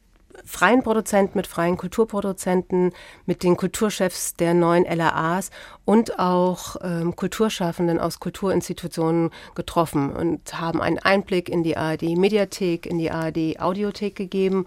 freien 0.46 0.84
Produzenten, 0.84 1.38
mit 1.38 1.48
freien 1.48 1.78
Kulturproduzenten, 1.78 2.94
mit 3.26 3.44
den 3.44 3.58
Kulturchefs 3.58 4.36
der 4.36 4.54
neuen 4.54 4.86
LAAs 4.86 5.52
und 5.86 6.20
auch 6.20 6.78
ähm, 6.82 7.16
Kulturschaffenden 7.16 8.00
aus 8.00 8.20
Kulturinstitutionen 8.20 9.32
getroffen 9.56 10.12
und 10.12 10.60
haben 10.60 10.82
einen 10.82 11.00
Einblick 11.00 11.50
in 11.50 11.64
die 11.64 11.78
ARD-Mediathek, 11.78 12.86
in 12.86 12.98
die 12.98 13.12
ARD-Audiothek 13.12 14.16
gegeben 14.16 14.66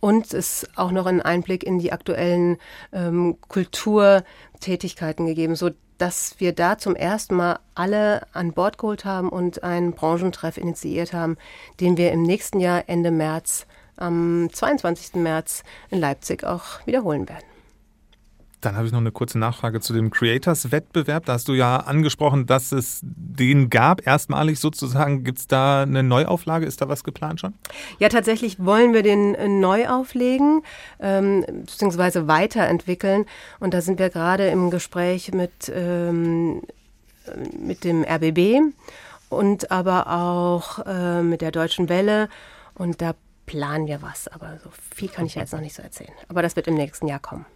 und 0.00 0.32
es 0.32 0.66
auch 0.76 0.92
noch 0.92 1.06
einen 1.06 1.22
Einblick 1.22 1.64
in 1.64 1.78
die 1.78 1.92
aktuellen 1.92 2.58
ähm, 2.92 3.36
Kulturtätigkeiten 3.48 5.26
gegeben, 5.26 5.56
so 5.56 5.70
dass 5.98 6.36
wir 6.38 6.52
da 6.52 6.78
zum 6.78 6.96
ersten 6.96 7.34
Mal 7.34 7.58
alle 7.74 8.26
an 8.32 8.52
Bord 8.52 8.78
geholt 8.78 9.04
haben 9.04 9.28
und 9.28 9.62
einen 9.62 9.92
Branchentreff 9.92 10.56
initiiert 10.56 11.12
haben, 11.12 11.36
den 11.80 11.96
wir 11.96 12.12
im 12.12 12.22
nächsten 12.22 12.60
Jahr 12.60 12.84
Ende 12.86 13.10
März, 13.10 13.66
am 13.96 14.48
22. 14.52 15.14
März 15.14 15.64
in 15.90 15.98
Leipzig 15.98 16.44
auch 16.44 16.86
wiederholen 16.86 17.28
werden. 17.28 17.57
Dann 18.60 18.76
habe 18.76 18.86
ich 18.86 18.92
noch 18.92 18.98
eine 18.98 19.12
kurze 19.12 19.38
Nachfrage 19.38 19.80
zu 19.80 19.92
dem 19.92 20.10
Creators-Wettbewerb. 20.10 21.26
Da 21.26 21.34
hast 21.34 21.46
du 21.46 21.52
ja 21.52 21.76
angesprochen, 21.76 22.46
dass 22.46 22.72
es 22.72 23.00
den 23.02 23.70
gab, 23.70 24.04
erstmalig 24.04 24.58
sozusagen. 24.58 25.22
Gibt 25.22 25.38
es 25.38 25.46
da 25.46 25.82
eine 25.82 26.02
Neuauflage? 26.02 26.66
Ist 26.66 26.80
da 26.80 26.88
was 26.88 27.04
geplant 27.04 27.40
schon? 27.40 27.54
Ja, 28.00 28.08
tatsächlich 28.08 28.64
wollen 28.64 28.92
wir 28.94 29.04
den 29.04 29.36
äh, 29.36 29.46
neu 29.46 29.88
auflegen, 29.88 30.62
ähm, 30.98 31.44
beziehungsweise 31.66 32.26
weiterentwickeln. 32.26 33.26
Und 33.60 33.74
da 33.74 33.80
sind 33.80 34.00
wir 34.00 34.10
gerade 34.10 34.48
im 34.48 34.70
Gespräch 34.70 35.32
mit, 35.32 35.72
ähm, 35.72 36.62
mit 37.56 37.84
dem 37.84 38.02
RBB 38.02 38.74
und 39.28 39.70
aber 39.70 40.08
auch 40.08 40.84
äh, 40.84 41.22
mit 41.22 41.42
der 41.42 41.52
Deutschen 41.52 41.88
Welle. 41.88 42.28
Und 42.74 43.02
da 43.02 43.14
planen 43.46 43.86
wir 43.86 44.02
was. 44.02 44.26
Aber 44.26 44.58
so 44.64 44.70
viel 44.94 45.08
kann 45.08 45.26
ich 45.26 45.36
jetzt 45.36 45.52
noch 45.52 45.60
nicht 45.60 45.76
so 45.76 45.82
erzählen. 45.82 46.12
Aber 46.26 46.42
das 46.42 46.56
wird 46.56 46.66
im 46.66 46.74
nächsten 46.74 47.06
Jahr 47.06 47.20
kommen 47.20 47.46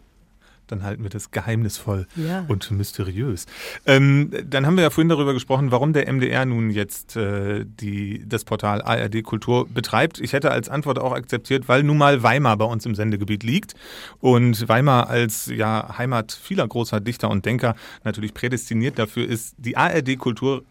dann 0.66 0.83
halten 0.83 1.03
wir 1.03 1.11
das 1.11 1.31
geheimnisvoll 1.31 2.07
ja. 2.16 2.44
und 2.48 2.70
mysteriös. 2.70 3.46
Ähm, 3.87 4.31
dann 4.48 4.66
haben 4.66 4.77
wir 4.77 4.83
ja 4.83 4.90
vorhin 4.90 5.09
darüber 5.09 5.33
gesprochen, 5.33 5.70
warum 5.70 5.92
der 5.92 6.12
MDR 6.12 6.44
nun 6.44 6.70
jetzt 6.70 7.16
äh, 7.16 7.64
die, 7.64 8.25
das 8.27 8.44
Portal 8.44 8.83
ARD 8.83 9.22
Kultur 9.22 9.68
betreibt. 9.68 10.20
Ich 10.20 10.33
hätte 10.33 10.51
als 10.51 10.68
Antwort 10.68 10.98
auch 10.98 11.12
akzeptiert, 11.12 11.68
weil 11.68 11.83
nun 11.83 11.98
mal 11.98 12.22
Weimar 12.22 12.57
bei 12.57 12.64
uns 12.64 12.87
im 12.87 12.94
Sendegebiet 12.94 13.42
liegt 13.42 13.75
und 14.20 14.68
Weimar 14.68 15.09
als 15.09 15.46
ja, 15.46 15.98
Heimat 15.98 16.33
vieler 16.33 16.66
großer 16.66 17.01
Dichter 17.01 17.31
und 17.31 17.44
Denker 17.44 17.75
natürlich 18.05 18.35
prädestiniert 18.35 18.98
dafür 18.98 19.27
ist, 19.27 19.55
die 19.59 19.77
ARD 19.77 20.18
Kultur 20.18 20.64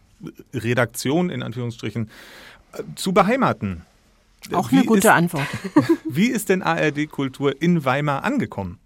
Redaktion 0.54 1.30
in 1.30 1.42
Anführungsstrichen 1.42 2.08
äh, 2.72 2.82
zu 2.94 3.12
beheimaten. 3.12 3.82
Auch 4.52 4.72
eine 4.72 4.84
gute 4.84 4.98
ist, 4.98 5.06
Antwort. 5.06 5.46
Wie 6.08 6.26
ist 6.26 6.48
denn 6.48 6.62
ARD 6.62 7.08
Kultur 7.08 7.60
in 7.62 7.84
Weimar 7.84 8.24
angekommen? 8.24 8.78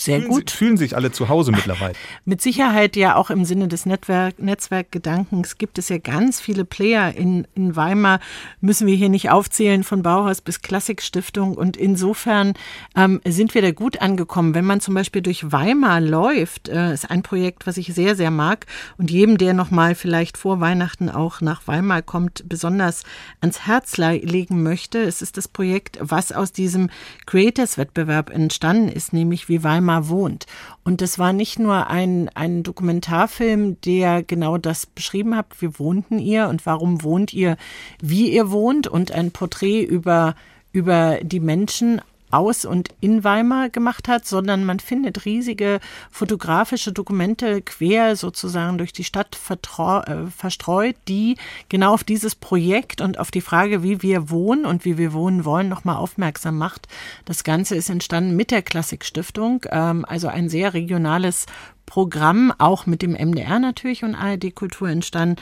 Sehr 0.00 0.20
fühlen 0.20 0.30
gut. 0.30 0.50
Sie, 0.50 0.56
fühlen 0.56 0.76
sich 0.78 0.96
alle 0.96 1.12
zu 1.12 1.28
Hause 1.28 1.52
mittlerweile. 1.52 1.92
Mit 2.24 2.40
Sicherheit 2.40 2.96
ja 2.96 3.16
auch 3.16 3.28
im 3.28 3.44
Sinne 3.44 3.68
des 3.68 3.84
Netzwerk, 3.84 4.38
Netzwerkgedankens 4.38 5.58
gibt 5.58 5.76
es 5.76 5.90
ja 5.90 5.98
ganz 5.98 6.40
viele 6.40 6.64
Player 6.64 7.14
in, 7.14 7.46
in 7.54 7.76
Weimar. 7.76 8.20
Müssen 8.62 8.86
wir 8.86 8.96
hier 8.96 9.10
nicht 9.10 9.30
aufzählen 9.30 9.84
von 9.84 10.02
Bauhaus 10.02 10.40
bis 10.40 10.62
Klassikstiftung. 10.62 11.54
Und 11.54 11.76
insofern 11.76 12.54
ähm, 12.96 13.20
sind 13.26 13.54
wir 13.54 13.60
da 13.60 13.72
gut 13.72 14.00
angekommen. 14.00 14.54
Wenn 14.54 14.64
man 14.64 14.80
zum 14.80 14.94
Beispiel 14.94 15.20
durch 15.20 15.52
Weimar 15.52 16.00
läuft, 16.00 16.70
äh, 16.70 16.94
ist 16.94 17.10
ein 17.10 17.22
Projekt, 17.22 17.66
was 17.66 17.76
ich 17.76 17.92
sehr, 17.92 18.16
sehr 18.16 18.30
mag 18.30 18.64
und 18.96 19.10
jedem, 19.10 19.36
der 19.36 19.52
nochmal 19.52 19.94
vielleicht 19.94 20.38
vor 20.38 20.60
Weihnachten 20.60 21.10
auch 21.10 21.42
nach 21.42 21.66
Weimar 21.66 22.00
kommt, 22.00 22.48
besonders 22.48 23.02
ans 23.42 23.66
Herz 23.66 23.98
legen 23.98 24.62
möchte. 24.62 24.98
Es 25.02 25.20
ist 25.20 25.36
das 25.36 25.46
Projekt, 25.46 25.98
was 26.00 26.32
aus 26.32 26.52
diesem 26.52 26.88
Creators-Wettbewerb 27.26 28.30
entstanden 28.30 28.88
ist, 28.88 29.12
nämlich 29.12 29.50
wie 29.50 29.62
Weimar 29.62 29.89
Weimar 29.90 30.08
wohnt. 30.08 30.46
Und 30.84 31.00
das 31.00 31.18
war 31.18 31.32
nicht 31.32 31.58
nur 31.58 31.88
ein, 31.88 32.30
ein 32.34 32.62
Dokumentarfilm, 32.62 33.80
der 33.82 34.22
genau 34.22 34.58
das 34.58 34.86
beschrieben 34.86 35.36
hat, 35.36 35.46
wie 35.60 35.78
wohnten 35.78 36.18
ihr 36.18 36.48
und 36.48 36.66
warum 36.66 37.02
wohnt 37.02 37.32
ihr, 37.32 37.56
wie 38.00 38.32
ihr 38.32 38.50
wohnt 38.50 38.86
und 38.86 39.12
ein 39.12 39.30
Porträt 39.30 39.82
über 39.82 40.34
über 40.72 41.18
die 41.22 41.40
Menschen 41.40 42.00
aus 42.30 42.64
und 42.64 42.88
in 43.00 43.24
Weimar 43.24 43.70
gemacht 43.70 44.08
hat, 44.08 44.26
sondern 44.26 44.64
man 44.64 44.80
findet 44.80 45.24
riesige 45.24 45.80
fotografische 46.10 46.92
Dokumente 46.92 47.62
quer 47.62 48.16
sozusagen 48.16 48.78
durch 48.78 48.92
die 48.92 49.04
Stadt 49.04 49.36
äh, 49.36 50.26
verstreut, 50.30 50.96
die 51.08 51.36
genau 51.68 51.94
auf 51.94 52.04
dieses 52.04 52.34
Projekt 52.34 53.00
und 53.00 53.18
auf 53.18 53.30
die 53.30 53.40
Frage, 53.40 53.82
wie 53.82 54.02
wir 54.02 54.30
wohnen 54.30 54.66
und 54.66 54.84
wie 54.84 54.98
wir 54.98 55.12
wohnen 55.12 55.44
wollen, 55.44 55.68
nochmal 55.68 55.96
aufmerksam 55.96 56.58
macht. 56.58 56.88
Das 57.24 57.44
Ganze 57.44 57.74
ist 57.76 57.90
entstanden 57.90 58.36
mit 58.36 58.50
der 58.50 58.62
Klassikstiftung, 58.62 59.64
ähm, 59.70 60.04
also 60.06 60.28
ein 60.28 60.48
sehr 60.48 60.74
regionales 60.74 61.46
Programm, 61.86 62.52
auch 62.58 62.86
mit 62.86 63.02
dem 63.02 63.12
MDR 63.14 63.58
natürlich 63.58 64.04
und 64.04 64.14
ARD 64.14 64.54
Kultur 64.54 64.88
entstanden, 64.88 65.36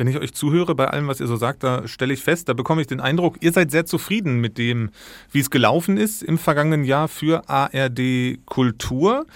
wenn 0.00 0.06
ich 0.06 0.16
euch 0.16 0.32
zuhöre 0.32 0.74
bei 0.74 0.88
allem, 0.88 1.08
was 1.08 1.20
ihr 1.20 1.26
so 1.26 1.36
sagt, 1.36 1.62
da 1.62 1.86
stelle 1.86 2.14
ich 2.14 2.22
fest, 2.22 2.48
da 2.48 2.54
bekomme 2.54 2.80
ich 2.80 2.86
den 2.86 3.00
Eindruck, 3.00 3.36
ihr 3.42 3.52
seid 3.52 3.70
sehr 3.70 3.84
zufrieden 3.84 4.40
mit 4.40 4.56
dem, 4.56 4.88
wie 5.30 5.40
es 5.40 5.50
gelaufen 5.50 5.98
ist 5.98 6.22
im 6.22 6.38
vergangenen 6.38 6.84
Jahr 6.84 7.06
für 7.06 7.46
ARD 7.50 8.38
Kultur. 8.46 9.26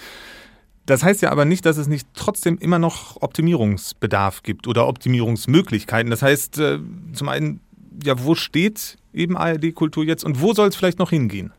Das 0.87 1.03
heißt 1.03 1.21
ja 1.21 1.31
aber 1.31 1.45
nicht, 1.45 1.67
dass 1.67 1.77
es 1.77 1.87
nicht 1.87 2.09
trotzdem 2.15 2.57
immer 2.57 2.79
noch 2.79 3.21
Optimierungsbedarf 3.21 4.43
gibt 4.43 4.67
oder 4.67 4.89
Optimierungsmöglichkeiten. 4.89 6.11
Das 6.11 6.23
heißt, 6.23 6.59
äh, 6.59 6.79
zum 7.13 7.29
einen, 7.29 7.61
ja, 8.03 8.25
wo 8.25 8.35
steht 8.35 8.97
eben 9.13 9.37
ARD 9.37 9.75
Kultur 9.75 10.05
jetzt 10.05 10.25
und 10.25 10.41
wo 10.41 10.55
soll 10.55 10.69
es 10.69 10.77
vielleicht 10.77 10.99
noch 10.99 11.11
hingehen? 11.11 11.53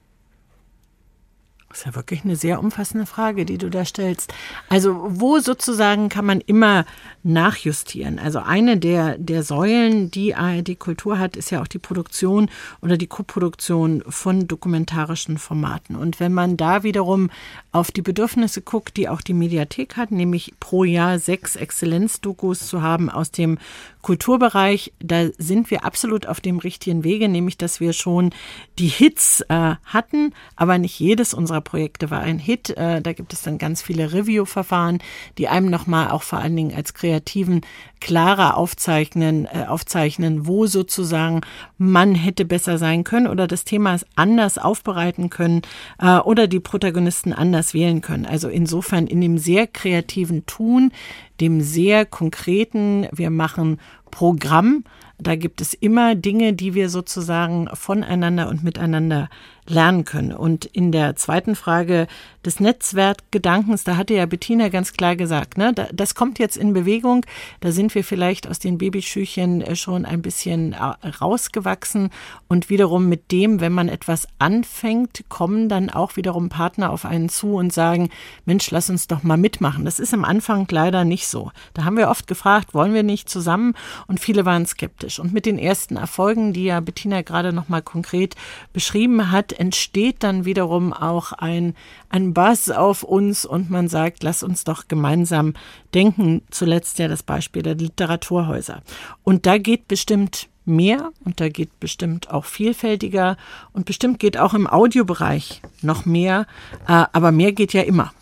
Das 1.75 1.81
ist 1.81 1.87
ja 1.87 1.95
wirklich 1.95 2.23
eine 2.23 2.37
sehr 2.37 2.61
umfassende 2.61 3.05
Frage, 3.05 3.43
die 3.43 3.57
du 3.57 3.69
da 3.69 3.83
stellst. 3.83 4.33
Also 4.69 4.95
wo 5.09 5.39
sozusagen 5.39 6.07
kann 6.07 6.23
man 6.23 6.39
immer 6.39 6.85
nachjustieren? 7.23 8.17
Also 8.17 8.39
eine 8.39 8.77
der, 8.77 9.17
der 9.17 9.43
Säulen, 9.43 10.09
die 10.09 10.35
ARD 10.35 10.79
Kultur 10.79 11.19
hat, 11.19 11.35
ist 11.35 11.49
ja 11.49 11.61
auch 11.61 11.67
die 11.67 11.77
Produktion 11.77 12.49
oder 12.79 12.95
die 12.95 13.07
Koproduktion 13.07 14.05
von 14.07 14.47
dokumentarischen 14.47 15.37
Formaten. 15.37 15.97
Und 15.97 16.21
wenn 16.21 16.33
man 16.33 16.55
da 16.55 16.83
wiederum 16.83 17.29
auf 17.73 17.91
die 17.91 18.01
Bedürfnisse 18.01 18.61
guckt, 18.61 18.95
die 18.95 19.09
auch 19.09 19.19
die 19.19 19.33
Mediathek 19.33 19.97
hat, 19.97 20.11
nämlich 20.11 20.53
pro 20.61 20.85
Jahr 20.85 21.19
sechs 21.19 21.57
Exzellenzdokus 21.57 22.67
zu 22.67 22.83
haben 22.83 23.09
aus 23.09 23.31
dem 23.31 23.57
Kulturbereich, 24.05 24.93
da 24.99 25.29
sind 25.39 25.71
wir 25.71 25.83
absolut 25.83 26.27
auf 26.27 26.39
dem 26.39 26.59
richtigen 26.59 27.03
Wege, 27.03 27.27
nämlich 27.27 27.57
dass 27.57 27.79
wir 27.79 27.91
schon 27.91 28.35
die 28.77 28.85
Hits 28.85 29.41
äh, 29.49 29.77
hatten, 29.83 30.31
aber 30.55 30.77
nicht 30.77 30.99
jedes 30.99 31.33
unserer 31.33 31.61
Projekte 31.61 32.11
war 32.11 32.19
ein 32.19 32.37
Hit. 32.37 32.69
Äh, 32.69 33.01
da 33.01 33.13
gibt 33.13 33.33
es 33.33 33.41
dann 33.41 33.57
ganz 33.57 33.81
viele 33.81 34.13
Review-Verfahren, 34.13 34.99
die 35.39 35.47
einem 35.47 35.71
nochmal 35.71 36.11
auch 36.11 36.21
vor 36.21 36.37
allen 36.37 36.55
Dingen 36.55 36.75
als 36.75 36.93
Kreativen 36.93 37.61
klarer 37.99 38.57
aufzeichnen, 38.57 39.47
äh, 39.51 39.65
aufzeichnen, 39.67 40.45
wo 40.45 40.67
sozusagen 40.67 41.41
man 41.79 42.13
hätte 42.13 42.45
besser 42.45 42.77
sein 42.77 43.03
können 43.03 43.25
oder 43.25 43.47
das 43.47 43.63
Thema 43.63 43.97
anders 44.15 44.59
aufbereiten 44.59 45.31
können 45.31 45.63
äh, 45.97 46.17
oder 46.19 46.45
die 46.45 46.59
Protagonisten 46.59 47.33
anders 47.33 47.73
wählen 47.73 48.01
können. 48.01 48.27
Also 48.27 48.49
insofern 48.49 49.07
in 49.07 49.19
dem 49.19 49.39
sehr 49.39 49.65
kreativen 49.65 50.45
Tun, 50.45 50.91
dem 51.39 51.61
sehr 51.61 52.05
konkreten, 52.05 53.07
wir 53.11 53.29
machen 53.29 53.79
Programm, 54.11 54.83
da 55.17 55.35
gibt 55.35 55.61
es 55.61 55.73
immer 55.73 56.15
Dinge, 56.15 56.53
die 56.53 56.73
wir 56.73 56.89
sozusagen 56.89 57.67
voneinander 57.73 58.49
und 58.49 58.63
miteinander 58.63 59.29
lernen 59.67 60.05
können. 60.05 60.31
Und 60.31 60.65
in 60.65 60.91
der 60.91 61.15
zweiten 61.15 61.55
Frage 61.55 62.07
des 62.45 62.59
Netzwerkgedankens, 62.59 63.83
da 63.83 63.97
hatte 63.97 64.13
ja 64.13 64.25
Bettina 64.25 64.69
ganz 64.69 64.93
klar 64.93 65.15
gesagt, 65.15 65.57
ne, 65.57 65.73
das 65.91 66.13
kommt 66.13 66.37
jetzt 66.37 66.57
in 66.57 66.73
Bewegung. 66.73 67.25
Da 67.61 67.71
sind 67.71 67.95
wir 67.95 68.03
vielleicht 68.03 68.47
aus 68.47 68.59
den 68.59 68.77
Babyschüchen 68.77 69.61
äh, 69.61 69.75
schon 69.75 70.05
ein 70.05 70.21
bisschen 70.21 70.73
äh, 70.73 71.07
rausgewachsen. 71.07 72.09
Und 72.47 72.69
wiederum 72.69 73.09
mit 73.09 73.31
dem, 73.31 73.59
wenn 73.59 73.71
man 73.71 73.89
etwas 73.89 74.27
anfängt, 74.37 75.23
kommen 75.29 75.69
dann 75.69 75.89
auch 75.89 76.15
wiederum 76.15 76.49
Partner 76.49 76.91
auf 76.91 77.05
einen 77.05 77.29
zu 77.29 77.55
und 77.55 77.73
sagen, 77.73 78.09
Mensch, 78.45 78.69
lass 78.69 78.89
uns 78.89 79.07
doch 79.07 79.23
mal 79.23 79.37
mitmachen. 79.37 79.85
Das 79.85 79.99
ist 79.99 80.13
am 80.13 80.25
Anfang 80.25 80.67
leider 80.69 81.05
nicht 81.05 81.27
so. 81.27 81.51
Da 81.73 81.85
haben 81.85 81.97
wir 81.97 82.09
oft 82.09 82.27
gefragt, 82.27 82.73
wollen 82.73 82.93
wir 82.93 83.03
nicht 83.03 83.29
zusammen? 83.29 83.73
Und 84.07 84.19
viele 84.19 84.45
waren 84.45 84.65
skeptisch. 84.65 85.19
Und 85.19 85.33
mit 85.33 85.45
den 85.45 85.57
ersten 85.57 85.97
Erfolgen, 85.97 86.53
die 86.53 86.65
ja 86.65 86.79
Bettina 86.79 87.23
gerade 87.23 87.51
noch 87.51 87.69
mal 87.69 87.81
konkret 87.81 88.35
beschrieben 88.71 89.31
hat, 89.31 89.54
entsteht 89.59 90.23
dann 90.23 90.45
wiederum 90.45 90.93
auch 90.93 91.31
ein, 91.31 91.75
ein 92.09 92.33
Buzz 92.33 92.69
auf 92.69 93.03
uns 93.03 93.45
und 93.45 93.69
man 93.69 93.87
sagt, 93.87 94.23
lass 94.23 94.43
uns 94.43 94.63
doch 94.63 94.87
gemeinsam 94.87 95.53
denken. 95.93 96.41
Zuletzt 96.51 96.99
ja 96.99 97.07
das 97.07 97.23
Beispiel 97.23 97.63
der 97.63 97.75
Literaturhäuser. 97.75 98.81
Und 99.23 99.45
da 99.45 99.57
geht 99.57 99.87
bestimmt 99.87 100.47
mehr 100.65 101.11
und 101.23 101.39
da 101.39 101.49
geht 101.49 101.79
bestimmt 101.79 102.31
auch 102.31 102.45
vielfältiger 102.45 103.37
und 103.73 103.85
bestimmt 103.85 104.19
geht 104.19 104.37
auch 104.37 104.53
im 104.53 104.67
Audiobereich 104.67 105.61
noch 105.81 106.05
mehr, 106.05 106.47
äh, 106.87 107.05
aber 107.11 107.31
mehr 107.31 107.51
geht 107.51 107.73
ja 107.73 107.83
immer. 107.83 108.13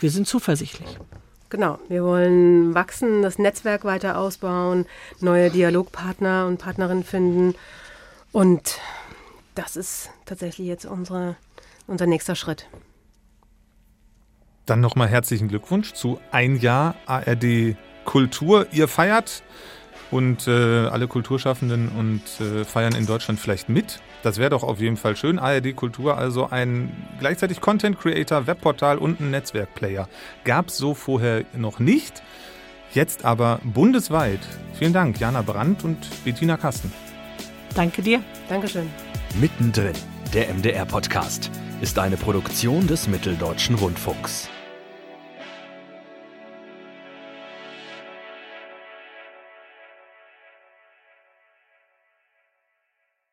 Wir 0.00 0.10
sind 0.10 0.28
zuversichtlich. 0.28 0.98
Genau, 1.48 1.78
wir 1.88 2.02
wollen 2.02 2.74
wachsen, 2.74 3.22
das 3.22 3.38
Netzwerk 3.38 3.84
weiter 3.84 4.18
ausbauen, 4.18 4.84
neue 5.20 5.50
Dialogpartner 5.50 6.46
und 6.46 6.58
Partnerinnen 6.58 7.04
finden 7.04 7.54
und 8.32 8.78
das 9.56 9.76
ist 9.76 10.10
tatsächlich 10.24 10.66
jetzt 10.68 10.86
unsere 10.86 11.36
unser 11.86 12.06
nächster 12.06 12.34
Schritt. 12.34 12.68
Dann 14.66 14.80
nochmal 14.80 15.08
herzlichen 15.08 15.48
Glückwunsch 15.48 15.92
zu 15.92 16.20
ein 16.32 16.56
Jahr 16.56 16.96
ARD 17.06 17.76
Kultur. 18.04 18.66
Ihr 18.72 18.88
feiert 18.88 19.42
und 20.10 20.46
äh, 20.48 20.86
alle 20.86 21.08
Kulturschaffenden 21.08 21.88
und 21.88 22.22
äh, 22.40 22.64
feiern 22.64 22.94
in 22.94 23.06
Deutschland 23.06 23.40
vielleicht 23.40 23.68
mit. 23.68 24.00
Das 24.22 24.38
wäre 24.38 24.50
doch 24.50 24.62
auf 24.64 24.80
jeden 24.80 24.96
Fall 24.96 25.16
schön. 25.16 25.38
ARD 25.38 25.74
Kultur, 25.76 26.18
also 26.18 26.48
ein 26.50 26.90
gleichzeitig 27.20 27.60
Content 27.60 27.98
Creator, 27.98 28.46
Webportal 28.46 28.98
und 28.98 29.20
ein 29.20 29.30
Netzwerkplayer. 29.30 30.08
Gab 30.44 30.68
es 30.68 30.76
so 30.76 30.94
vorher 30.94 31.44
noch 31.56 31.78
nicht. 31.78 32.22
Jetzt 32.92 33.24
aber 33.24 33.60
bundesweit. 33.62 34.40
Vielen 34.74 34.92
Dank, 34.92 35.20
Jana 35.20 35.42
Brandt 35.42 35.84
und 35.84 36.24
Bettina 36.24 36.56
Kasten. 36.56 36.92
Danke 37.74 38.02
dir. 38.02 38.22
Dankeschön. 38.48 38.88
Mittendrin, 39.38 39.92
der 40.32 40.48
MDR-Podcast, 40.54 41.50
ist 41.82 41.98
eine 41.98 42.16
Produktion 42.16 42.86
des 42.86 43.06
Mitteldeutschen 43.06 43.74
Rundfunks. 43.74 44.48